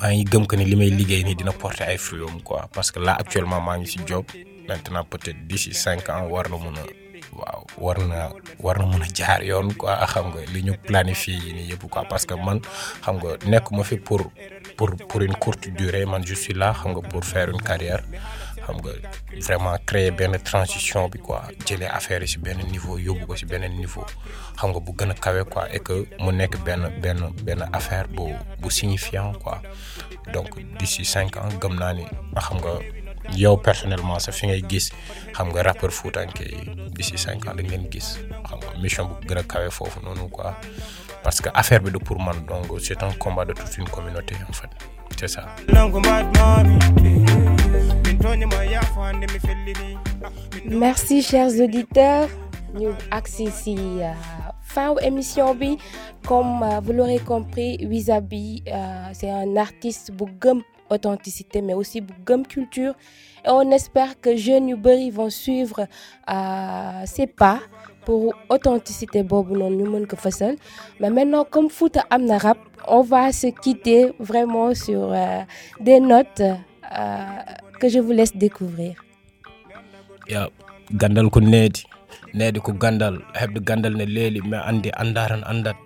maa 0.00 0.10
ngi 0.12 0.24
gëm 0.24 0.46
que 0.46 0.56
ni 0.56 0.64
li 0.64 0.76
may 0.76 0.90
liggéey 0.90 1.24
nii 1.24 1.34
dina 1.34 1.52
porter 1.52 1.88
ay 1.88 1.98
fruits 1.98 2.42
quoi. 2.44 2.68
Parce 2.72 2.90
que 2.92 2.98
là 3.00 3.12
actuellement 3.18 3.60
maa 3.60 3.76
ngi 3.78 3.86
ci 3.86 3.98
job. 4.06 4.24
Maintenant 4.68 5.04
peut-être 5.04 5.46
d'ici 5.46 5.74
cinq 5.74 6.08
ans 6.08 6.26
war 6.32 6.48
na 6.48 6.56
mun 6.56 6.76
a 6.78 6.84
waaw 7.32 7.64
war 7.78 7.98
na 8.06 8.30
war 8.60 8.78
na 8.78 8.86
mun 8.86 9.02
a 9.02 9.08
jaar 9.14 9.42
yoon 9.44 9.72
quoi. 9.74 9.96
Xam 10.06 10.26
nga 10.32 10.40
li 10.52 10.62
ñu 10.62 10.74
planifié 10.86 11.34
yi 11.44 11.52
nii 11.52 11.70
yëpp 11.72 11.88
quoi. 11.90 12.04
Parce 12.08 12.26
que 12.26 12.34
man 12.34 12.60
xam 13.04 13.16
nga 13.16 13.36
nekkuma 13.46 13.84
fi 13.84 13.96
pour 13.96 14.22
pour 14.76 14.90
pour 15.08 15.20
une 15.22 15.34
courte 15.36 15.68
durée. 15.68 16.04
Man 16.06 16.24
je 16.26 16.34
suis 16.34 16.54
là 16.54 16.72
xam 16.74 16.92
nga 16.92 17.00
pour 17.08 17.24
faire 17.24 17.48
une 17.50 17.60
carrière. 17.62 18.02
Xam 18.66 18.76
nga 18.82 18.92
vraiment 19.40 19.76
créer 19.86 20.10
benn 20.10 20.36
transition 20.42 21.08
bi 21.08 21.18
quoi. 21.18 21.42
Jëlee 21.66 21.86
affaire 21.88 22.22
yi 22.22 22.28
ci 22.28 22.38
benn 22.38 22.58
niveau 22.70 22.98
yóbbu 22.98 23.26
ko 23.26 23.36
ci 23.36 23.46
beneen 23.46 23.72
niveau. 23.76 24.04
Xam 24.56 24.70
nga 24.72 24.80
bu 24.80 24.92
gën 24.98 25.10
a 25.10 25.14
kawe 25.14 25.44
quoi 25.44 25.66
et 25.72 25.80
que 25.80 26.06
mu 26.20 26.32
nekk 26.32 26.58
benn 26.64 26.82
benn 27.00 27.20
benn 27.42 27.64
affaire 27.72 28.08
bu 28.08 28.34
bu 28.60 28.70
signifiant 28.70 29.32
quoi. 29.42 29.60
Donc 30.32 30.50
d'ici 30.78 31.04
cinq 31.04 31.36
ans 31.36 31.48
gëm 31.60 31.74
naa 31.78 31.94
ni 31.94 32.04
xam 32.36 32.58
nga 32.58 32.74
yow 33.36 33.56
personnellement 33.56 34.18
sa 34.18 34.32
fi 34.32 34.46
ngay 34.46 34.62
gis 34.68 34.90
xam 35.32 35.48
nga 35.52 35.62
rappeur 35.62 35.90
Foutanké 35.92 36.44
yi 36.44 36.90
d'ici 36.94 37.16
cinq 37.18 37.46
ans 37.48 37.54
dañ 37.54 37.68
leen 37.70 37.86
gis 37.90 38.18
xam 38.48 38.58
nga 38.60 38.78
mission 38.82 39.04
bu 39.08 39.14
gën 39.28 39.38
a 39.38 39.42
kawe 39.42 39.70
foofu 39.70 40.00
quoi. 40.30 40.54
Parce 41.22 41.40
que 41.40 41.48
affaire 41.54 41.80
bi 41.80 41.90
pour 41.92 42.18
man 42.20 42.34
c'est 42.80 43.00
un 43.02 43.12
combat 43.12 43.44
de 43.44 43.52
toute 43.52 43.76
une 43.78 43.88
communauté 43.88 44.34
en 44.48 44.52
fait. 44.52 44.68
C'est 45.18 45.28
ça. 45.28 45.46
merci 50.68 51.22
chers 51.22 51.52
auditeurs. 51.60 52.28
Ñu 52.74 52.88
agsi 53.10 53.50
ci 53.52 53.76
fin 54.62 54.96
émission 54.96 55.54
bi. 55.54 55.78
Comme 56.26 56.64
vous 56.82 56.92
l'aurez 56.92 57.18
compris 57.20 57.78
Wizaby 57.86 58.64
c'est 59.12 59.30
un 59.30 59.56
artiste 59.56 60.10
bu 60.12 60.24
gëm 60.40 60.62
authenticité 60.92 61.62
mais 61.62 61.74
aussi 61.74 62.00
bu 62.00 62.12
culture. 62.48 62.94
Et 63.44 63.48
on 63.50 63.70
espère 63.72 64.20
que 64.20 64.36
jeunes 64.36 64.68
yu 64.68 64.76
vont 65.10 65.30
suivre 65.30 65.86
ses 67.06 67.26
pas 67.26 67.60
pour 68.04 68.34
authenticité 68.48 69.22
boobu 69.22 69.54
noonu 69.54 69.82
ñu 69.84 69.88
mën 69.90 70.06
ko 70.06 70.16
mais 71.00 71.10
maintenant 71.10 71.44
comme 71.44 71.68
Fouta 71.70 72.04
am 72.10 72.24
na 72.24 72.38
rap 72.38 72.58
on 72.88 73.02
va 73.02 73.32
se 73.32 73.46
quitter 73.48 74.12
vraiment 74.18 74.74
sur 74.74 75.12
des 75.80 76.00
notes 76.00 76.42
que 77.80 77.88
je 77.88 77.98
vous 78.00 78.12
laisse 78.12 78.34
découvrir. 78.36 78.94
Ya 80.28 80.48
gandal 80.94 81.30
ko 81.30 81.40
needi 81.40 81.82
needi 82.34 82.60
ko 82.60 82.72
gandal 82.72 83.18
heɓde 83.34 83.60
gandal 83.68 83.94
ne 83.96 84.04
leeli 84.04 84.40
mais 84.50 84.62
andi 84.70 84.90
andaran 85.02 85.42
andat 85.50 85.76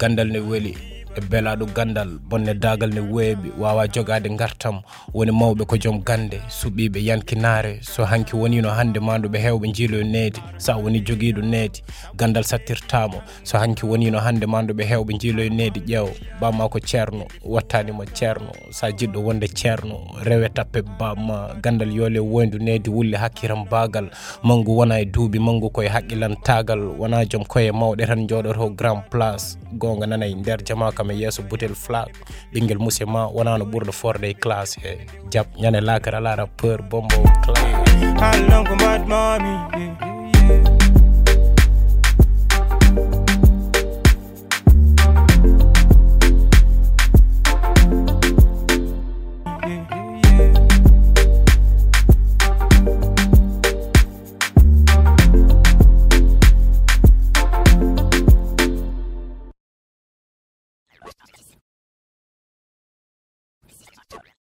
gandal 0.00 0.28
ne 0.28 0.38
weli 0.38 0.74
e 1.16 1.20
belaɗo 1.20 1.66
gandal 1.74 2.08
bonne 2.28 2.54
dagal 2.54 2.90
ne 2.94 3.00
weeɓi 3.00 3.48
wawa 3.58 3.88
jogade 3.88 4.28
gartam 4.36 4.80
woni 5.14 5.32
mawɓe 5.32 5.64
ko 5.66 5.76
joom 5.76 6.02
gande 6.04 6.40
suɓiɓe 6.48 6.98
yankinare 7.04 7.78
so 7.82 8.04
hanki 8.04 8.36
wonino 8.36 8.70
hande 8.70 9.00
manduɓe 9.00 9.38
hewɓe 9.44 9.72
jiiloyo 9.74 10.04
needi 10.04 10.40
sa 10.56 10.76
woni 10.76 11.00
joguiɗo 11.00 11.42
needi 11.42 11.82
gandal 12.16 12.44
sattirtamo 12.44 13.22
so 13.42 13.58
hanki 13.58 13.86
wonino 13.86 14.18
hande 14.20 14.46
manduɓe 14.46 14.84
hewɓe 14.90 15.18
jiiloyo 15.18 15.50
needi 15.50 15.80
ƴeew 15.80 16.08
bamma 16.40 16.68
ko 16.68 16.78
ceerno 16.80 17.24
wattanima 17.44 18.04
ceerno 18.06 18.52
sa 18.70 18.90
jiɗɗo 18.90 19.18
wonde 19.24 19.48
ceerno 19.48 19.96
rewe 20.22 20.48
tappe 20.48 20.82
bamma 20.98 21.54
gandal 21.62 21.92
yoole 21.92 22.18
woydu 22.20 22.58
needi 22.58 22.90
wulle 22.90 23.16
hakkiram 23.16 23.64
bagal 23.70 24.10
mangu 24.42 24.76
wona 24.78 25.00
e 25.00 25.04
duuɓi 25.04 25.38
mangu 25.40 25.70
koye 25.70 25.88
haqqilantagal 25.88 26.80
wona 26.98 27.24
joom 27.24 27.44
koye 27.44 27.72
mawɗe 27.72 28.06
tan 28.06 28.26
joɗoto 28.28 28.68
grand 28.76 29.02
place 29.10 29.58
gonga 29.72 30.06
nanayi 30.06 30.34
nder 30.34 30.62
jama 30.64 30.92
kam 31.00 31.10
e 31.10 31.14
yeeso 31.22 31.40
boutel 31.48 31.74
flag 31.84 32.12
ɓinguel 32.52 32.78
musse 32.84 33.04
ma 33.08 33.22
wonano 33.36 33.64
ɓurɗo 33.72 33.92
forde 34.00 34.26
e 34.30 34.34
classe 34.42 34.76
e 34.84 34.92
jab. 35.32 35.46
Ñande 35.60 35.80
lakara 35.88 36.20
lara 36.20 36.44
peur 36.46 36.80
bombo 36.90 37.16
cla 37.44 37.60